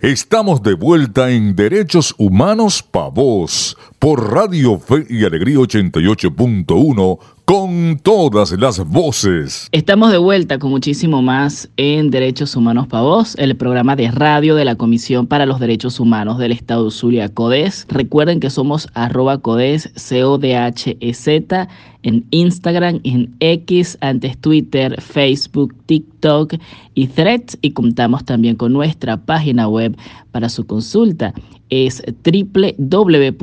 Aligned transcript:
Estamos 0.00 0.62
de 0.62 0.74
vuelta 0.74 1.30
en 1.30 1.56
Derechos 1.56 2.14
Humanos 2.18 2.82
Pa' 2.82 3.08
Vos 3.08 3.78
por 4.06 4.32
Radio 4.32 4.78
Fe 4.78 5.04
y 5.10 5.24
Alegría 5.24 5.56
88.1 5.56 7.18
con 7.44 7.98
todas 8.00 8.52
las 8.52 8.78
voces. 8.88 9.68
Estamos 9.72 10.12
de 10.12 10.18
vuelta 10.18 10.60
con 10.60 10.70
muchísimo 10.70 11.22
más 11.22 11.68
en 11.76 12.12
Derechos 12.12 12.54
Humanos 12.54 12.86
para 12.86 13.02
Vos, 13.02 13.34
el 13.36 13.56
programa 13.56 13.96
de 13.96 14.08
radio 14.12 14.54
de 14.54 14.64
la 14.64 14.76
Comisión 14.76 15.26
para 15.26 15.44
los 15.44 15.58
Derechos 15.58 15.98
Humanos 15.98 16.38
del 16.38 16.52
Estado 16.52 16.88
Zulia, 16.92 17.28
CODES. 17.30 17.86
Recuerden 17.88 18.38
que 18.38 18.48
somos 18.48 18.88
arroba 18.94 19.38
CODES, 19.38 19.90
C-O-D-H-E-Z, 19.96 21.68
en 22.04 22.26
Instagram, 22.30 23.00
en 23.02 23.34
X, 23.40 23.98
antes 24.00 24.38
Twitter, 24.38 25.00
Facebook, 25.02 25.74
TikTok 25.86 26.54
y 26.94 27.08
Threads. 27.08 27.58
Y 27.60 27.72
contamos 27.72 28.24
también 28.24 28.54
con 28.54 28.72
nuestra 28.72 29.16
página 29.16 29.66
web 29.66 29.96
para 30.30 30.48
su 30.48 30.64
consulta 30.64 31.34
es 31.70 32.02
www.codes.org. 32.24 33.36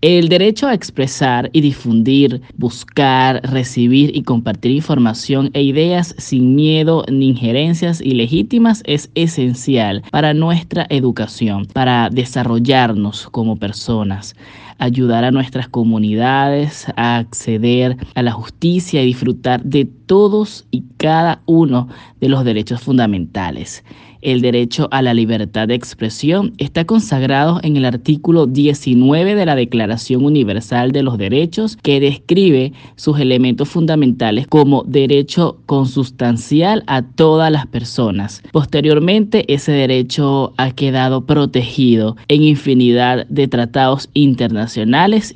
El 0.00 0.28
derecho 0.28 0.66
a 0.66 0.74
expresar 0.74 1.50
y 1.52 1.60
difundir, 1.60 2.42
buscar, 2.56 3.40
recibir 3.50 4.16
y 4.16 4.22
compartir 4.22 4.72
información 4.72 5.50
e 5.52 5.62
ideas 5.62 6.14
sin 6.18 6.54
miedo 6.54 7.04
ni 7.10 7.28
injerencias 7.28 8.00
ilegítimas 8.00 8.82
es 8.86 9.10
esencial 9.14 10.02
para 10.10 10.34
nuestra 10.34 10.86
educación, 10.90 11.66
para 11.66 12.10
desarrollarnos 12.10 13.28
como 13.30 13.56
personas 13.56 14.34
ayudar 14.78 15.24
a 15.24 15.30
nuestras 15.30 15.68
comunidades 15.68 16.86
a 16.96 17.16
acceder 17.16 17.96
a 18.14 18.22
la 18.22 18.32
justicia 18.32 19.02
y 19.02 19.06
disfrutar 19.06 19.62
de 19.64 19.84
todos 19.84 20.66
y 20.70 20.84
cada 20.96 21.42
uno 21.46 21.88
de 22.20 22.28
los 22.28 22.44
derechos 22.44 22.80
fundamentales. 22.80 23.84
El 24.22 24.40
derecho 24.40 24.88
a 24.90 25.02
la 25.02 25.14
libertad 25.14 25.68
de 25.68 25.74
expresión 25.74 26.54
está 26.58 26.84
consagrado 26.84 27.60
en 27.62 27.76
el 27.76 27.84
artículo 27.84 28.46
19 28.46 29.34
de 29.36 29.46
la 29.46 29.54
Declaración 29.54 30.24
Universal 30.24 30.90
de 30.90 31.04
los 31.04 31.16
Derechos, 31.16 31.76
que 31.76 32.00
describe 32.00 32.72
sus 32.96 33.20
elementos 33.20 33.68
fundamentales 33.68 34.48
como 34.48 34.82
derecho 34.84 35.58
consustancial 35.66 36.82
a 36.88 37.02
todas 37.02 37.52
las 37.52 37.66
personas. 37.66 38.42
Posteriormente, 38.50 39.44
ese 39.52 39.70
derecho 39.70 40.54
ha 40.56 40.72
quedado 40.72 41.24
protegido 41.24 42.16
en 42.26 42.42
infinidad 42.42 43.26
de 43.28 43.46
tratados 43.46 44.08
internacionales 44.12 44.65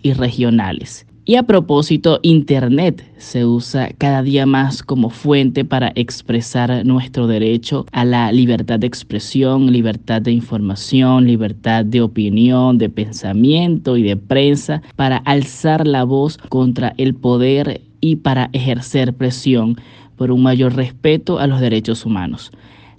y 0.02 0.12
regionales. 0.12 1.06
Y 1.24 1.36
a 1.36 1.44
propósito, 1.44 2.18
Internet 2.22 3.04
se 3.18 3.44
usa 3.44 3.90
cada 3.98 4.22
día 4.22 4.46
más 4.46 4.82
como 4.82 5.10
fuente 5.10 5.64
para 5.64 5.92
expresar 5.94 6.84
nuestro 6.84 7.26
derecho 7.26 7.86
a 7.92 8.04
la 8.04 8.32
libertad 8.32 8.80
de 8.80 8.88
expresión, 8.88 9.70
libertad 9.72 10.22
de 10.22 10.32
información, 10.32 11.26
libertad 11.26 11.84
de 11.84 12.00
opinión, 12.00 12.78
de 12.78 12.88
pensamiento 12.88 13.96
y 13.96 14.02
de 14.02 14.16
prensa, 14.16 14.82
para 14.96 15.18
alzar 15.18 15.86
la 15.86 16.02
voz 16.04 16.38
contra 16.48 16.94
el 16.96 17.14
poder 17.14 17.82
y 18.00 18.16
para 18.16 18.50
ejercer 18.52 19.14
presión 19.14 19.76
por 20.16 20.32
un 20.32 20.42
mayor 20.42 20.74
respeto 20.74 21.38
a 21.38 21.46
los 21.46 21.60
derechos 21.60 22.04
humanos. 22.04 22.50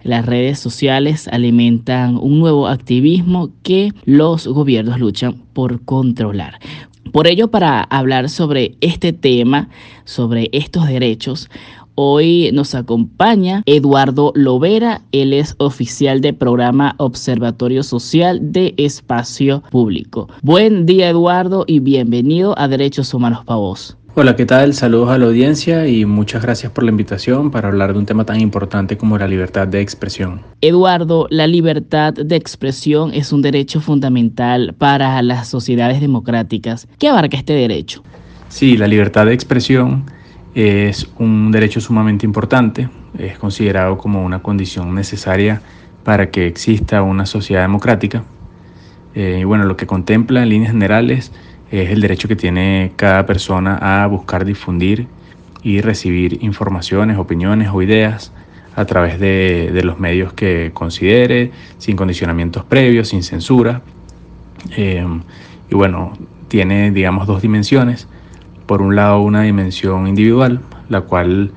Las 0.04 0.26
redes 0.26 0.60
sociales 0.60 1.28
alimentan 1.28 2.18
un 2.18 2.40
nuevo 2.40 2.68
activismo 2.68 3.52
que 3.64 3.92
los 4.06 4.48
gobiernos 4.48 5.00
luchan 5.00 5.44
por 5.54 5.84
controlar. 5.86 6.60
Por 7.12 7.28
ello, 7.28 7.50
para 7.50 7.82
hablar 7.82 8.30
sobre 8.30 8.76
este 8.80 9.12
tema, 9.12 9.70
sobre 10.06 10.50
estos 10.54 10.88
derechos, 10.88 11.50
Hoy 11.96 12.50
nos 12.54 12.74
acompaña 12.74 13.64
Eduardo 13.66 14.32
Lovera, 14.34 15.02
él 15.12 15.34
es 15.34 15.56
oficial 15.58 16.22
de 16.22 16.32
programa 16.32 16.96
Observatorio 16.98 17.84
Social 17.84 18.40
de 18.54 18.74
Espacio 18.78 19.62
Público. 19.72 20.30
Buen 20.42 20.86
día 20.86 21.10
Eduardo 21.10 21.66
y 21.68 21.80
bienvenido 21.80 22.58
a 22.58 22.70
Derechos 22.70 23.14
Humanos 23.14 23.44
para 23.44 23.58
vos. 23.58 23.98
Hola, 24.14 24.36
¿qué 24.36 24.46
tal? 24.46 24.74
Saludos 24.74 25.10
a 25.10 25.18
la 25.18 25.28
audiencia 25.28 25.88
y 25.88 26.04
muchas 26.04 26.42
gracias 26.42 26.70
por 26.70 26.84
la 26.84 26.92
invitación 26.92 27.50
para 27.50 27.70
hablar 27.70 27.94
de 27.94 28.00
un 28.00 28.06
tema 28.06 28.26
tan 28.26 28.42
importante 28.42 28.98
como 28.98 29.18
la 29.18 29.26
libertad 29.26 29.70
de 29.70 29.80
expresión. 29.80 30.42
Eduardo, 30.60 31.28
la 31.30 31.48
libertad 31.48 32.14
de 32.14 32.36
expresión 32.36 33.14
es 33.14 33.32
un 33.32 33.42
derecho 33.42 33.80
fundamental 33.80 34.76
para 34.78 35.22
las 35.22 35.48
sociedades 35.48 36.02
democráticas. 36.02 36.90
¿Qué 37.00 37.08
abarca 37.08 37.38
este 37.38 37.54
derecho? 37.54 38.04
Sí, 38.50 38.76
la 38.76 38.88
libertad 38.88 39.28
de 39.28 39.34
expresión 39.34 40.04
es 40.56 41.08
un 41.18 41.50
derecho 41.54 41.80
sumamente 41.80 42.26
importante, 42.26 42.90
es 43.18 43.38
considerado 43.38 43.98
como 43.98 44.26
una 44.26 44.42
condición 44.42 44.94
necesaria 44.94 45.62
para 46.04 46.32
que 46.32 46.48
exista 46.48 47.02
una 47.02 47.26
sociedad 47.26 47.62
democrática. 47.62 48.26
Eh, 49.16 49.38
y 49.40 49.44
bueno, 49.46 49.64
lo 49.64 49.78
que 49.78 49.88
contempla 49.88 50.44
en 50.44 50.50
líneas 50.50 50.74
generales 50.74 51.32
es 51.72 51.90
el 51.90 52.02
derecho 52.02 52.28
que 52.28 52.36
tiene 52.36 52.92
cada 52.98 53.26
persona 53.26 54.04
a 54.04 54.06
buscar 54.08 54.44
difundir 54.44 55.08
y 55.64 55.82
recibir 55.82 56.44
informaciones, 56.44 57.18
opiniones 57.18 57.70
o 57.72 57.82
ideas 57.82 58.34
a 58.76 58.86
través 58.86 59.20
de, 59.20 59.80
los 59.84 60.00
medios 60.00 60.34
que 60.34 60.72
considere, 60.74 61.52
sin 61.78 61.96
condicionamientos 61.96 62.64
previos, 62.66 63.10
sin 63.10 63.24
censura. 63.24 63.82
Eh, 64.76 65.06
y 65.70 65.76
bueno, 65.76 66.14
tiene, 66.48 66.92
digamos, 66.92 67.28
dos 67.28 67.42
dimensiones. 67.42 68.08
Por 68.66 68.82
un 68.82 68.96
lado, 68.96 69.22
una 69.22 69.44
dimensión 69.44 70.08
individual, 70.08 70.62
la 70.90 71.02
cual 71.02 71.52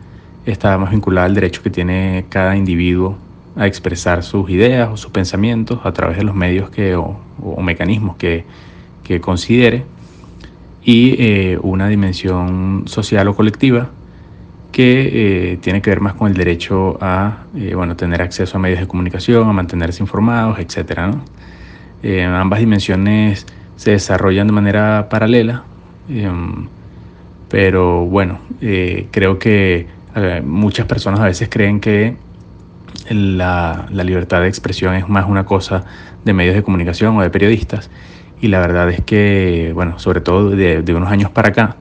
está 0.46 0.76
más 0.78 0.90
vinculada 0.90 1.26
al 1.26 1.34
derecho 1.34 1.62
que 1.62 1.70
tiene 1.70 2.26
cada 2.28 2.56
individuo 2.56 3.16
a 3.56 3.66
expresar 3.66 4.22
sus 4.22 4.50
ideas 4.50 4.90
o 4.92 4.96
sus 4.96 5.10
pensamientos 5.10 5.80
a 5.84 5.92
través 5.92 6.18
de 6.18 6.24
los 6.24 6.34
medios 6.34 6.70
que, 6.70 6.96
o, 6.96 7.16
mecanismos 7.60 8.16
que, 8.16 8.44
que 9.02 9.20
considere 9.20 9.84
y 10.84 11.16
eh, 11.18 11.58
una 11.62 11.88
dimensión 11.88 12.84
social 12.86 13.26
o 13.28 13.34
colectiva 13.34 13.90
que 14.70 15.52
eh, 15.52 15.56
tiene 15.58 15.80
que 15.80 15.90
ver 15.90 16.00
más 16.00 16.14
con 16.14 16.28
el 16.28 16.34
derecho 16.34 16.98
a 17.00 17.44
eh, 17.56 17.74
bueno, 17.74 17.96
tener 17.96 18.20
acceso 18.20 18.58
a 18.58 18.60
medios 18.60 18.80
de 18.80 18.86
comunicación, 18.86 19.48
a 19.48 19.52
mantenerse 19.52 20.02
informados, 20.02 20.58
etc. 20.58 20.98
¿no? 21.06 21.24
ambas 22.36 22.60
dimensiones 22.60 23.46
se 23.76 23.92
desarrollan 23.92 24.46
de 24.46 24.52
manera 24.52 25.08
paralela, 25.08 25.64
pero 27.48 28.04
bueno, 28.04 28.40
creo 28.60 29.38
que 29.38 29.86
muchas 30.44 30.84
personas 30.84 31.20
a 31.20 31.24
veces 31.24 31.48
creen 31.48 31.80
que 31.80 32.14
la, 33.08 33.86
la 33.90 34.04
libertad 34.04 34.42
de 34.42 34.48
expresión 34.48 34.94
es 34.96 35.08
más 35.08 35.26
una 35.26 35.46
cosa 35.46 35.82
de 36.26 36.34
medios 36.34 36.54
de 36.54 36.62
comunicación 36.62 37.16
o 37.16 37.22
de 37.22 37.30
periodistas 37.30 37.88
y 38.40 38.48
la 38.48 38.60
verdad 38.60 38.90
es 38.90 39.02
que, 39.02 39.72
bueno, 39.74 39.98
sobre 39.98 40.20
todo 40.20 40.50
de, 40.50 40.94
unos 40.94 41.10
años 41.10 41.30
para 41.30 41.48
acá, 41.48 41.76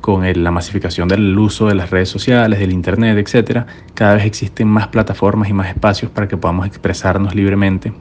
con 0.00 0.24
la 0.42 0.50
masificación 0.50 1.08
del 1.08 1.38
uso 1.38 1.66
de 1.66 1.74
las 1.74 1.90
redes 1.90 2.08
sociales, 2.08 2.58
del 2.58 2.72
Internet, 2.72 3.18
etcétera, 3.18 3.66
cada 3.94 4.14
vez 4.14 4.24
existen 4.24 4.68
más 4.68 4.88
plataformas 4.88 5.48
y 5.48 5.52
más 5.52 5.68
espacios 5.68 6.10
para 6.10 6.28
que 6.28 6.36
podamos 6.36 6.66
expresarnos 6.66 7.34
libremente 7.34 7.92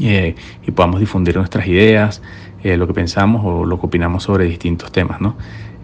eh, 0.00 0.34
y 0.66 0.70
podamos 0.72 1.00
difundir 1.00 1.36
nuestras 1.36 1.66
ideas, 1.66 2.22
eh, 2.62 2.76
lo 2.76 2.86
que 2.86 2.92
pensamos 2.92 3.42
o 3.44 3.64
lo 3.64 3.80
que 3.80 3.86
opinamos 3.86 4.24
sobre 4.24 4.44
distintos 4.44 4.92
temas, 4.92 5.20
¿no? 5.20 5.36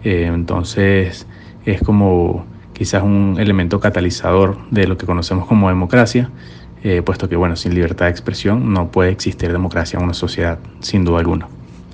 Eh, 0.03 0.29
entonces, 0.33 1.25
es 1.65 1.81
como 1.81 2.45
quizás 2.73 3.03
un 3.03 3.35
elemento 3.39 3.79
catalizador 3.79 4.57
de 4.71 4.87
lo 4.87 4.97
que 4.97 5.05
conocemos 5.05 5.47
como 5.47 5.67
democracia 5.67 6.29
eh, 6.83 7.01
puesto 7.01 7.27
que, 7.27 7.35
bueno, 7.35 7.55
sin 7.55 7.73
libertad 7.73 8.05
de 8.05 8.11
expresión 8.11 8.73
no 8.73 8.91
puede 8.91 9.11
existir 9.11 9.51
democracia 9.51 9.97
en 9.97 10.05
una 10.05 10.13
sociedad, 10.13 10.59
sin 10.79 11.03
duda 11.03 11.19
alguna. 11.19 11.47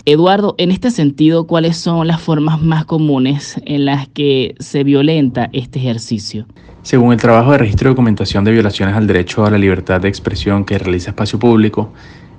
Eduardo, 0.08 0.54
en 0.60 0.72
este 0.72 0.92
sentido, 0.92 1.48
¿cuáles 1.48 1.78
son 1.78 2.08
las 2.08 2.22
formas 2.22 2.62
más 2.62 2.86
comunes 2.86 3.60
en 3.66 3.86
las 3.86 4.08
que 4.08 4.54
se 4.60 4.84
violenta 4.84 5.50
este 5.52 5.80
ejercicio? 5.80 6.46
Según 6.84 7.14
el 7.14 7.20
trabajo 7.20 7.54
de 7.54 7.58
registro 7.58 7.90
de 7.90 7.94
documentación 7.94 8.44
de 8.44 8.52
violaciones 8.52 8.96
al 8.96 9.08
derecho 9.08 9.44
a 9.44 9.50
la 9.50 9.58
libertad 9.58 10.00
de 10.00 10.08
expresión 10.08 10.64
que 10.64 10.78
realiza 10.78 11.10
Espacio 11.10 11.40
Público, 11.40 11.92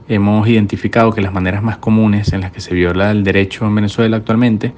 hemos 0.07 0.47
identificado 0.47 1.13
que 1.13 1.21
las 1.21 1.33
maneras 1.33 1.65
más 1.65 1.79
comunes 1.79 2.33
en 2.33 2.43
las 2.43 2.53
que 2.53 2.61
se 2.61 2.73
viola 2.73 3.11
el 3.11 3.25
derecho 3.25 3.67
en 3.67 3.75
Venezuela 3.75 4.19
actualmente 4.19 4.73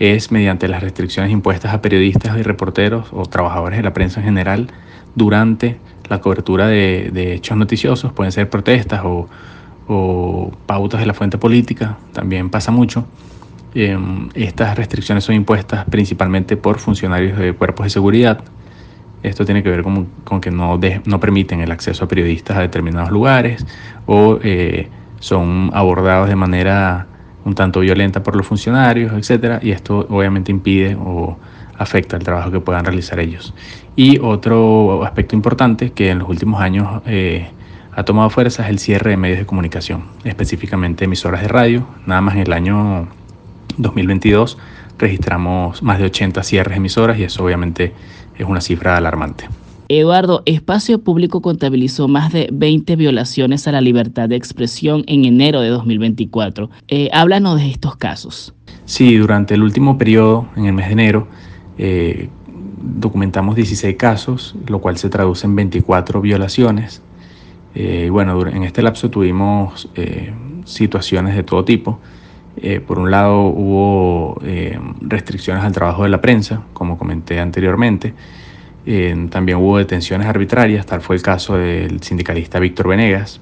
es 0.00 0.32
mediante 0.32 0.66
las 0.66 0.82
restricciones 0.82 1.30
impuestas 1.30 1.72
a 1.72 1.80
periodistas 1.80 2.36
y 2.36 2.42
reporteros 2.42 3.06
o 3.12 3.24
trabajadores 3.26 3.78
de 3.78 3.84
la 3.84 3.94
prensa 3.94 4.18
en 4.18 4.26
general 4.26 4.66
durante 5.14 5.78
la 6.12 6.20
cobertura 6.20 6.66
de, 6.66 7.32
hechos 7.32 7.56
noticiosos, 7.56 8.12
pueden 8.12 8.32
ser 8.32 8.50
protestas 8.50 9.00
o, 9.02 9.26
pautas 10.66 11.00
de 11.00 11.06
la 11.06 11.14
fuente 11.14 11.38
política, 11.38 11.96
también 12.12 12.50
pasa 12.50 12.70
mucho. 12.70 13.06
Em, 13.74 14.28
estas 14.34 14.76
restricciones 14.76 15.24
son 15.24 15.34
impuestas 15.34 15.84
principalmente 15.86 16.56
por 16.56 16.78
funcionarios 16.78 17.38
de 17.38 17.54
cuerpos 17.54 17.84
de 17.84 17.90
seguridad. 17.90 18.40
Esto 19.22 19.44
tiene 19.44 19.62
que 19.62 19.70
ver 19.70 19.82
con, 19.82 20.40
que 20.40 20.50
no, 20.50 20.78
no 21.06 21.20
permiten 21.20 21.60
el 21.60 21.70
acceso 21.70 22.04
a 22.04 22.08
periodistas 22.08 22.56
a 22.58 22.60
determinados 22.60 23.10
lugares 23.10 23.64
o 24.06 24.38
eh, 24.42 24.88
son 25.20 25.70
abordados 25.72 26.28
de 26.28 26.36
manera 26.36 27.06
un 27.44 27.54
tanto 27.54 27.80
violenta 27.80 28.22
por 28.22 28.36
los 28.36 28.46
funcionarios, 28.46 29.12
etcétera, 29.14 29.60
y 29.62 29.70
esto 29.70 30.06
obviamente 30.10 30.52
impide 30.52 30.94
o 30.94 31.38
afecta 31.82 32.16
el 32.16 32.24
trabajo 32.24 32.50
que 32.50 32.60
puedan 32.60 32.84
realizar 32.84 33.20
ellos. 33.20 33.54
Y 33.96 34.18
otro 34.18 35.04
aspecto 35.04 35.36
importante 35.36 35.90
que 35.92 36.10
en 36.10 36.20
los 36.20 36.28
últimos 36.28 36.60
años 36.60 37.02
eh, 37.06 37.48
ha 37.94 38.04
tomado 38.04 38.30
fuerza 38.30 38.64
es 38.64 38.70
el 38.70 38.78
cierre 38.78 39.10
de 39.10 39.16
medios 39.16 39.38
de 39.38 39.46
comunicación, 39.46 40.04
específicamente 40.24 41.04
emisoras 41.04 41.42
de 41.42 41.48
radio. 41.48 41.86
Nada 42.06 42.20
más 42.20 42.34
en 42.34 42.40
el 42.42 42.52
año 42.52 43.08
2022 43.76 44.58
registramos 44.98 45.82
más 45.82 45.98
de 45.98 46.06
80 46.06 46.42
cierres 46.42 46.72
de 46.72 46.76
emisoras 46.76 47.18
y 47.18 47.24
eso 47.24 47.44
obviamente 47.44 47.92
es 48.38 48.46
una 48.46 48.60
cifra 48.60 48.96
alarmante. 48.96 49.48
Eduardo, 49.88 50.42
Espacio 50.46 51.02
Público 51.02 51.42
contabilizó 51.42 52.08
más 52.08 52.32
de 52.32 52.48
20 52.50 52.96
violaciones 52.96 53.68
a 53.68 53.72
la 53.72 53.82
libertad 53.82 54.28
de 54.28 54.36
expresión 54.36 55.04
en 55.06 55.26
enero 55.26 55.60
de 55.60 55.68
2024. 55.68 56.70
Eh, 56.88 57.10
háblanos 57.12 57.60
de 57.60 57.70
estos 57.70 57.96
casos. 57.96 58.54
Sí, 58.86 59.16
durante 59.16 59.54
el 59.54 59.62
último 59.62 59.98
periodo, 59.98 60.48
en 60.56 60.64
el 60.64 60.72
mes 60.72 60.86
de 60.86 60.92
enero, 60.92 61.28
eh, 61.78 62.28
documentamos 62.82 63.56
16 63.56 63.96
casos, 63.96 64.54
lo 64.66 64.80
cual 64.80 64.96
se 64.98 65.08
traduce 65.08 65.46
en 65.46 65.56
24 65.56 66.20
violaciones. 66.20 67.02
Eh, 67.74 68.08
bueno, 68.10 68.46
en 68.46 68.64
este 68.64 68.82
lapso 68.82 69.08
tuvimos 69.10 69.88
eh, 69.94 70.32
situaciones 70.64 71.34
de 71.34 71.42
todo 71.42 71.64
tipo. 71.64 72.00
Eh, 72.56 72.80
por 72.80 72.98
un 72.98 73.10
lado 73.10 73.44
hubo 73.44 74.40
restricciones 75.00 75.64
al 75.64 75.72
trabajo 75.72 76.02
de 76.02 76.10
la 76.10 76.20
prensa, 76.20 76.64
como 76.72 76.98
comenté 76.98 77.40
anteriormente. 77.40 78.14
también 79.30 79.58
hubo 79.58 79.78
detenciones 79.78 80.26
arbitrarias, 80.26 80.84
tal 80.86 81.00
fue 81.00 81.16
el 81.16 81.22
caso 81.22 81.56
del 81.56 82.02
sindicalista 82.02 82.58
Víctor 82.58 82.88
Venegas. 82.88 83.40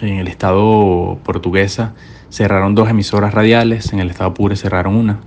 En 0.00 0.18
el 0.18 0.28
estado 0.28 1.18
portuguesa 1.24 1.94
cerraron 2.28 2.74
dos 2.74 2.90
emisoras 2.90 3.32
radiales, 3.32 3.92
en 3.92 4.00
el 4.00 4.10
estado 4.10 4.34
Pure 4.34 4.56
cerraron 4.56 4.96
una. 4.96 5.20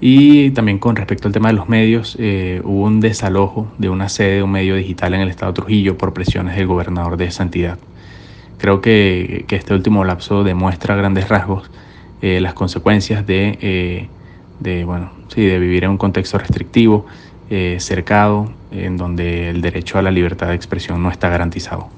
Y 0.00 0.50
también 0.50 0.78
con 0.78 0.94
respecto 0.96 1.28
al 1.28 1.32
tema 1.32 1.48
de 1.48 1.54
los 1.54 1.68
medios, 1.68 2.16
eh, 2.18 2.60
hubo 2.64 2.84
un 2.84 3.00
desalojo 3.00 3.66
de 3.78 3.88
una 3.88 4.08
sede 4.08 4.36
de 4.36 4.42
un 4.42 4.50
medio 4.50 4.76
digital 4.76 5.14
en 5.14 5.20
el 5.22 5.28
estado 5.30 5.52
de 5.52 5.56
Trujillo 5.56 5.96
por 5.96 6.12
presiones 6.12 6.56
del 6.56 6.66
gobernador 6.66 7.16
de 7.16 7.26
esa 7.26 7.42
entidad. 7.42 7.78
Creo 8.58 8.80
que, 8.80 9.46
este 9.48 9.74
último 9.74 10.04
lapso 10.04 10.44
demuestra 10.44 10.94
a 10.94 10.96
grandes 10.96 11.28
rasgos 11.28 11.70
eh, 12.20 12.40
las 12.40 12.54
consecuencias 12.54 13.26
de, 13.26 13.58
eh, 13.60 14.08
de, 14.60 14.84
bueno, 14.84 15.10
sí, 15.28 15.44
de 15.44 15.58
vivir 15.58 15.84
en 15.84 15.90
un 15.90 15.98
contexto 15.98 16.38
restrictivo, 16.38 17.06
cercado, 17.78 18.50
en 18.72 18.96
donde 18.96 19.50
el 19.50 19.62
derecho 19.62 19.98
a 19.98 20.02
la 20.02 20.10
libertad 20.10 20.48
de 20.48 20.56
expresión 20.56 21.00
no 21.00 21.12
está 21.12 21.28
garantizado. 21.28 21.88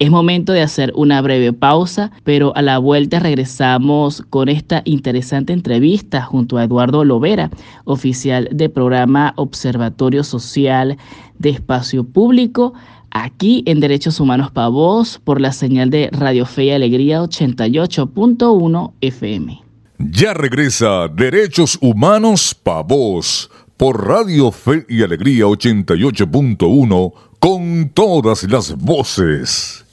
Es 0.00 0.10
momento 0.10 0.54
de 0.54 0.62
hacer 0.62 0.94
una 0.96 1.20
breve 1.20 1.52
pausa, 1.52 2.10
pero 2.24 2.56
a 2.56 2.62
la 2.62 2.78
vuelta 2.78 3.20
regresamos 3.20 4.24
con 4.30 4.48
esta 4.48 4.80
interesante 4.86 5.52
entrevista 5.52 6.22
junto 6.22 6.56
a 6.56 6.64
Eduardo 6.64 7.04
Lovera, 7.04 7.50
oficial 7.84 8.48
del 8.50 8.70
programa 8.70 9.34
Observatorio 9.36 10.24
Social 10.24 10.96
de 11.38 11.50
Espacio 11.50 12.04
Público, 12.04 12.72
aquí 13.10 13.62
en 13.66 13.80
Derechos 13.80 14.20
Humanos 14.20 14.50
para 14.50 14.68
Voz 14.68 15.20
por 15.22 15.38
la 15.38 15.52
señal 15.52 15.90
de 15.90 16.08
Radio 16.12 16.46
Fe 16.46 16.64
y 16.64 16.70
Alegría 16.70 17.20
88.1 17.20 18.92
FM. 19.02 19.62
Ya 19.98 20.32
regresa 20.32 21.08
Derechos 21.08 21.76
Humanos 21.78 22.54
para 22.54 22.80
Voz 22.80 23.50
por 23.76 24.08
Radio 24.08 24.50
Fe 24.50 24.86
y 24.88 25.02
Alegría 25.02 25.44
88.1 25.44 27.12
con 27.38 27.90
todas 27.92 28.44
las 28.44 28.74
voces. 28.74 29.84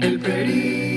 El 0.00 0.20
perico 0.20 0.95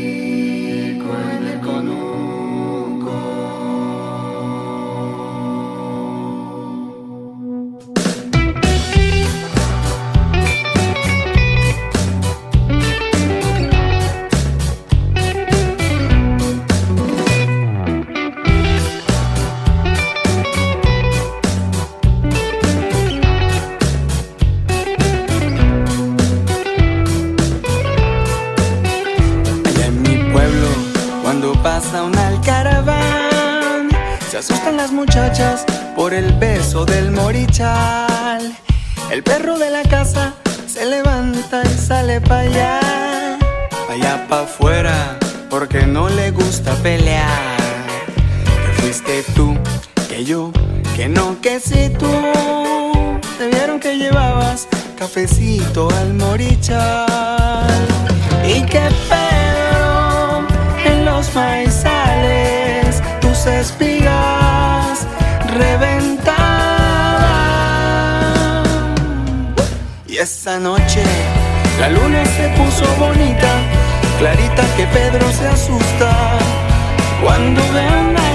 noche. 70.57 71.03
La 71.79 71.89
luna 71.89 72.25
se 72.25 72.47
puso 72.57 72.85
bonita, 72.97 73.51
clarita 74.17 74.63
que 74.75 74.87
Pedro 74.87 75.31
se 75.31 75.47
asusta. 75.47 76.39
Cuando 77.21 77.61
ve 77.73 78.28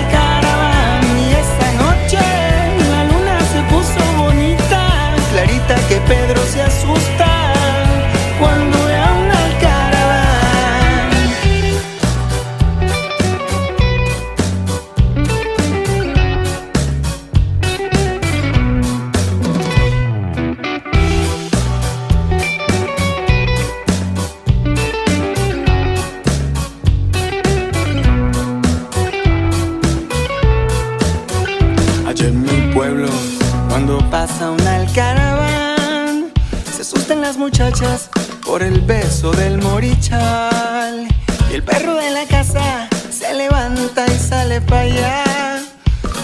por 38.45 38.63
el 38.63 38.81
beso 38.83 39.33
del 39.33 39.59
morichal. 39.59 41.09
Y 41.51 41.55
el 41.55 41.63
perro 41.65 41.95
de 41.95 42.11
la 42.11 42.25
casa 42.27 42.89
se 43.11 43.35
levanta 43.35 44.07
y 44.07 44.17
sale 44.17 44.61
para 44.61 44.83
allá, 44.83 45.25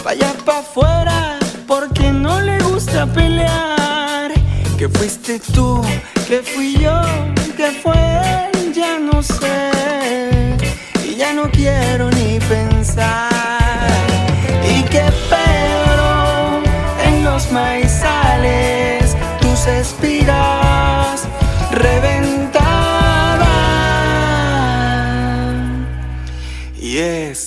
para 0.05 0.11
allá 0.11 0.33
para 0.45 0.59
afuera, 0.61 1.39
porque 1.67 2.13
no 2.13 2.41
le 2.41 2.59
gusta 2.61 3.05
pelear. 3.07 4.31
Que 4.79 4.89
fuiste 4.89 5.41
tú, 5.53 5.83
que 6.29 6.41
fui 6.43 6.75
yo, 6.79 7.01
que 7.57 7.71
fue 7.83 7.97
él, 8.53 8.73
ya 8.73 8.99
no 9.01 9.21
sé. 9.21 9.71
Y 11.05 11.17
ya 11.17 11.33
no 11.33 11.51
quiero 11.51 12.11
ni 12.11 12.39
pensar. 12.41 13.29
Y 14.65 14.83
que 14.85 15.03
pero 15.29 16.63
en 17.07 17.25
los 17.25 17.51
maizales 17.51 17.90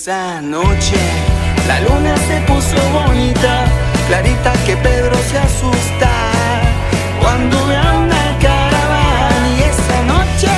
esa 0.04 0.42
noche 0.42 0.98
la 1.66 1.80
luna 1.80 2.14
se 2.28 2.38
puso 2.42 2.76
bonita, 2.92 3.64
clarita 4.06 4.52
que 4.66 4.76
Pedro 4.76 5.16
se 5.30 5.38
asusta 5.38 6.10
cuando 7.22 7.66
ve 7.66 7.76
a 7.76 7.92
una 8.04 8.38
caravana. 8.38 9.48
Y 9.56 9.62
esa 9.62 10.02
noche 10.02 10.50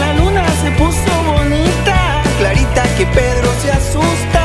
la 0.00 0.12
luna 0.12 0.44
se 0.62 0.70
puso 0.72 1.12
bonita, 1.32 2.22
clarita 2.38 2.82
que 2.98 3.06
Pedro 3.06 3.50
se 3.62 3.72
asusta 3.72 4.43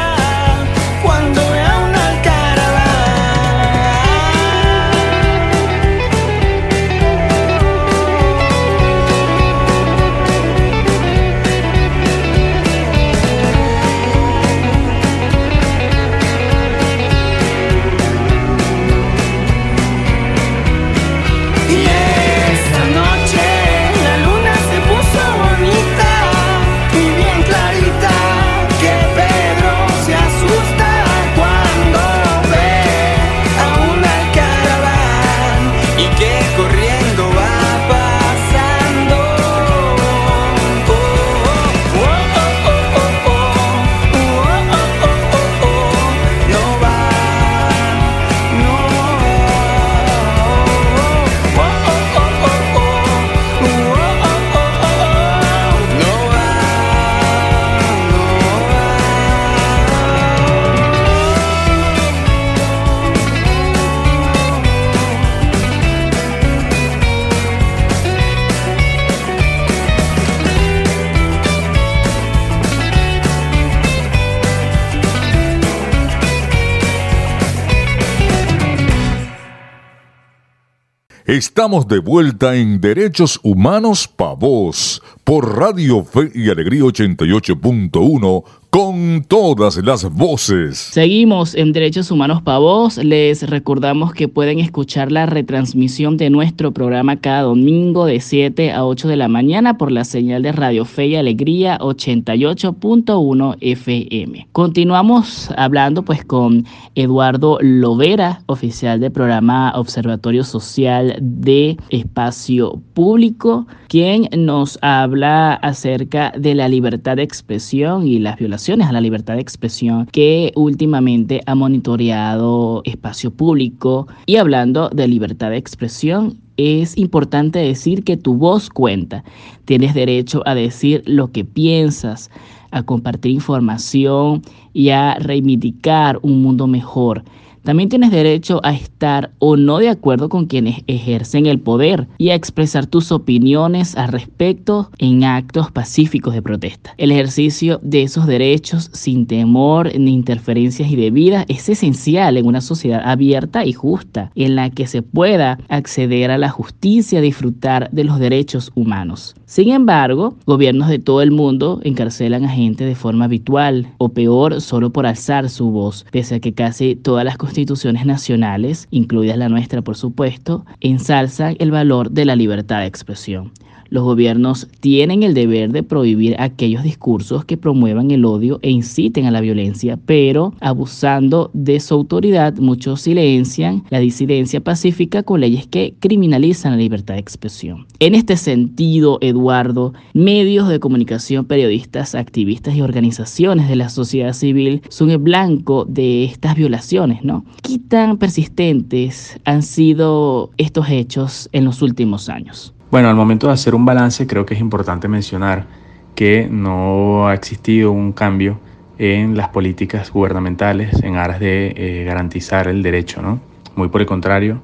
Estamos 81.29 81.87
de 81.87 81.99
vuelta 81.99 82.55
en 82.55 82.81
Derechos 82.81 83.39
Humanos 83.43 84.07
Pa' 84.07 84.33
Vos 84.33 84.99
por 85.29 85.59
Radio 85.59 86.03
Fe 86.03 86.31
y 86.33 86.49
Alegría 86.49 86.81
88.1 86.81 88.43
con 88.71 89.23
todas 89.27 89.77
las 89.77 90.11
voces. 90.13 90.77
Seguimos 90.77 91.55
en 91.55 91.71
Derechos 91.71 92.11
Humanos 92.11 92.41
para 92.43 92.59
Vos. 92.59 92.97
Les 92.97 93.49
recordamos 93.49 94.13
que 94.13 94.27
pueden 94.27 94.59
escuchar 94.59 95.11
la 95.11 95.25
retransmisión 95.25 96.17
de 96.17 96.29
nuestro 96.29 96.71
programa 96.71 97.19
cada 97.19 97.43
domingo 97.43 98.05
de 98.05 98.19
7 98.19 98.71
a 98.71 98.85
8 98.85 99.07
de 99.07 99.15
la 99.15 99.27
mañana 99.27 99.77
por 99.77 99.91
la 99.91 100.03
señal 100.03 100.43
de 100.43 100.51
Radio 100.51 100.85
Fe 100.85 101.07
y 101.07 101.15
Alegría 101.15 101.79
88.1 101.79 103.57
FM. 103.59 104.47
Continuamos 104.51 105.49
hablando 105.57 106.03
pues 106.03 106.23
con 106.23 106.65
Eduardo 106.93 107.57
Lovera, 107.61 108.43
oficial 108.45 108.99
del 108.99 109.11
programa 109.11 109.73
Observatorio 109.75 110.43
Social 110.43 111.17
de 111.19 111.75
Espacio 111.89 112.79
Público, 112.93 113.65
quien 113.87 114.29
nos 114.37 114.77
habla 114.83 115.18
acerca 115.23 116.31
de 116.37 116.55
la 116.55 116.67
libertad 116.67 117.17
de 117.17 117.23
expresión 117.23 118.07
y 118.07 118.19
las 118.19 118.37
violaciones 118.37 118.87
a 118.87 118.91
la 118.91 119.01
libertad 119.01 119.35
de 119.35 119.41
expresión 119.41 120.05
que 120.11 120.51
últimamente 120.55 121.41
ha 121.45 121.55
monitoreado 121.55 122.81
espacio 122.85 123.31
público. 123.31 124.07
Y 124.25 124.37
hablando 124.37 124.89
de 124.89 125.07
libertad 125.07 125.49
de 125.51 125.57
expresión, 125.57 126.37
es 126.57 126.97
importante 126.97 127.59
decir 127.59 128.03
que 128.03 128.17
tu 128.17 128.35
voz 128.35 128.69
cuenta. 128.69 129.23
Tienes 129.65 129.93
derecho 129.93 130.41
a 130.45 130.55
decir 130.55 131.03
lo 131.05 131.31
que 131.31 131.45
piensas, 131.45 132.29
a 132.71 132.83
compartir 132.83 133.31
información 133.31 134.41
y 134.73 134.89
a 134.89 135.15
reivindicar 135.15 136.19
un 136.21 136.41
mundo 136.41 136.67
mejor. 136.67 137.23
También 137.69 137.89
tienes 137.89 138.09
derecho 138.09 138.61
a 138.63 138.73
estar 138.73 139.29
o 139.37 139.55
no 139.55 139.77
de 139.77 139.89
acuerdo 139.89 140.27
con 140.27 140.47
quienes 140.47 140.81
ejercen 140.87 141.45
el 141.45 141.59
poder 141.59 142.07
y 142.17 142.31
a 142.31 142.33
expresar 142.33 142.87
tus 142.87 143.11
opiniones 143.11 143.95
al 143.95 144.07
respecto 144.07 144.89
en 144.97 145.23
actos 145.23 145.71
pacíficos 145.71 146.33
de 146.33 146.41
protesta. 146.41 146.95
El 146.97 147.11
ejercicio 147.11 147.79
de 147.83 148.01
esos 148.01 148.25
derechos 148.25 148.89
sin 148.93 149.27
temor 149.27 149.91
ni 149.99 150.15
interferencias 150.15 150.89
indebidas 150.89 151.45
es 151.47 151.69
esencial 151.69 152.37
en 152.37 152.47
una 152.47 152.61
sociedad 152.61 153.03
abierta 153.05 153.63
y 153.63 153.73
justa 153.73 154.31
en 154.33 154.55
la 154.55 154.71
que 154.71 154.87
se 154.87 155.03
pueda 155.03 155.59
acceder 155.69 156.31
a 156.31 156.39
la 156.39 156.49
justicia, 156.49 157.21
disfrutar 157.21 157.91
de 157.91 158.03
los 158.03 158.17
derechos 158.17 158.71
humanos. 158.73 159.35
Sin 159.45 159.69
embargo, 159.69 160.33
gobiernos 160.47 160.89
de 160.89 160.97
todo 160.97 161.21
el 161.21 161.29
mundo 161.29 161.81
encarcelan 161.83 162.45
a 162.45 162.49
gente 162.49 162.83
de 162.85 162.95
forma 162.95 163.25
habitual 163.25 163.93
o 163.99 164.09
peor 164.09 164.59
solo 164.59 164.89
por 164.91 165.05
alzar 165.05 165.51
su 165.51 165.69
voz, 165.69 166.07
pese 166.09 166.33
a 166.33 166.39
que 166.39 166.55
casi 166.55 166.95
todas 166.95 167.23
las 167.23 167.37
constituciones 167.37 167.58
nacionales, 168.05 168.87
incluidas 168.91 169.37
la 169.37 169.49
nuestra 169.49 169.81
por 169.81 169.95
supuesto, 169.95 170.65
ensalzan 170.81 171.55
el 171.59 171.71
valor 171.71 172.11
de 172.11 172.25
la 172.25 172.35
libertad 172.35 172.79
de 172.79 172.87
expresión. 172.87 173.51
Los 173.89 174.03
gobiernos 174.03 174.67
tienen 174.81 175.23
el 175.23 175.33
deber 175.33 175.71
de 175.71 175.81
prohibir 175.81 176.35
aquellos 176.39 176.83
discursos 176.83 177.43
que 177.45 177.57
promuevan 177.57 178.11
el 178.11 178.23
odio 178.23 178.59
e 178.61 178.69
inciten 178.69 179.25
a 179.25 179.31
la 179.31 179.41
violencia, 179.41 179.97
pero 180.05 180.53
abusando 180.59 181.49
de 181.53 181.79
su 181.79 181.95
autoridad, 181.95 182.55
muchos 182.57 183.01
silencian 183.01 183.83
la 183.89 183.99
disidencia 183.99 184.61
pacífica 184.61 185.23
con 185.23 185.41
leyes 185.41 185.65
que 185.65 185.95
criminalizan 185.99 186.73
la 186.73 186.77
libertad 186.77 187.15
de 187.15 187.21
expresión. 187.21 187.87
En 187.99 188.13
este 188.13 188.37
sentido, 188.37 189.17
Eduardo, 189.21 189.93
medios 190.13 190.69
de 190.69 190.79
comunicación, 190.79 191.45
periodistas, 191.45 192.13
activistas 192.13 192.75
y 192.75 192.81
organizaciones 192.81 193.67
de 193.67 193.75
la 193.75 193.89
sociedad 193.89 194.33
civil 194.33 194.81
son 194.89 195.09
el 195.09 195.17
blanco 195.17 195.85
de 195.85 196.25
estas 196.25 196.55
violaciones, 196.55 197.23
¿no? 197.23 197.43
¿Qué 197.63 197.79
tan 197.79 198.17
persistentes 198.17 199.39
han 199.45 199.63
sido 199.63 200.51
estos 200.57 200.89
hechos 200.89 201.49
en 201.53 201.65
los 201.65 201.81
últimos 201.81 202.29
años? 202.29 202.73
Bueno, 202.91 203.07
al 203.07 203.15
momento 203.15 203.47
de 203.47 203.53
hacer 203.53 203.75
un 203.75 203.85
balance 203.85 204.25
creo 204.25 204.47
que 204.47 204.55
es 204.55 204.59
importante 204.59 205.07
mencionar 205.07 205.67
que 206.15 206.47
no 206.49 207.27
ha 207.27 207.35
existido 207.35 207.91
un 207.91 208.13
cambio 208.13 208.59
en 208.97 209.37
las 209.37 209.49
políticas 209.49 210.11
gubernamentales 210.11 211.03
en 211.03 211.15
aras 211.15 211.39
de 211.39 211.73
eh, 211.75 212.03
garantizar 212.03 212.67
el 212.67 212.81
derecho, 212.81 213.21
¿no? 213.21 213.39
Muy 213.75 213.89
por 213.89 214.01
el 214.01 214.07
contrario, 214.07 214.59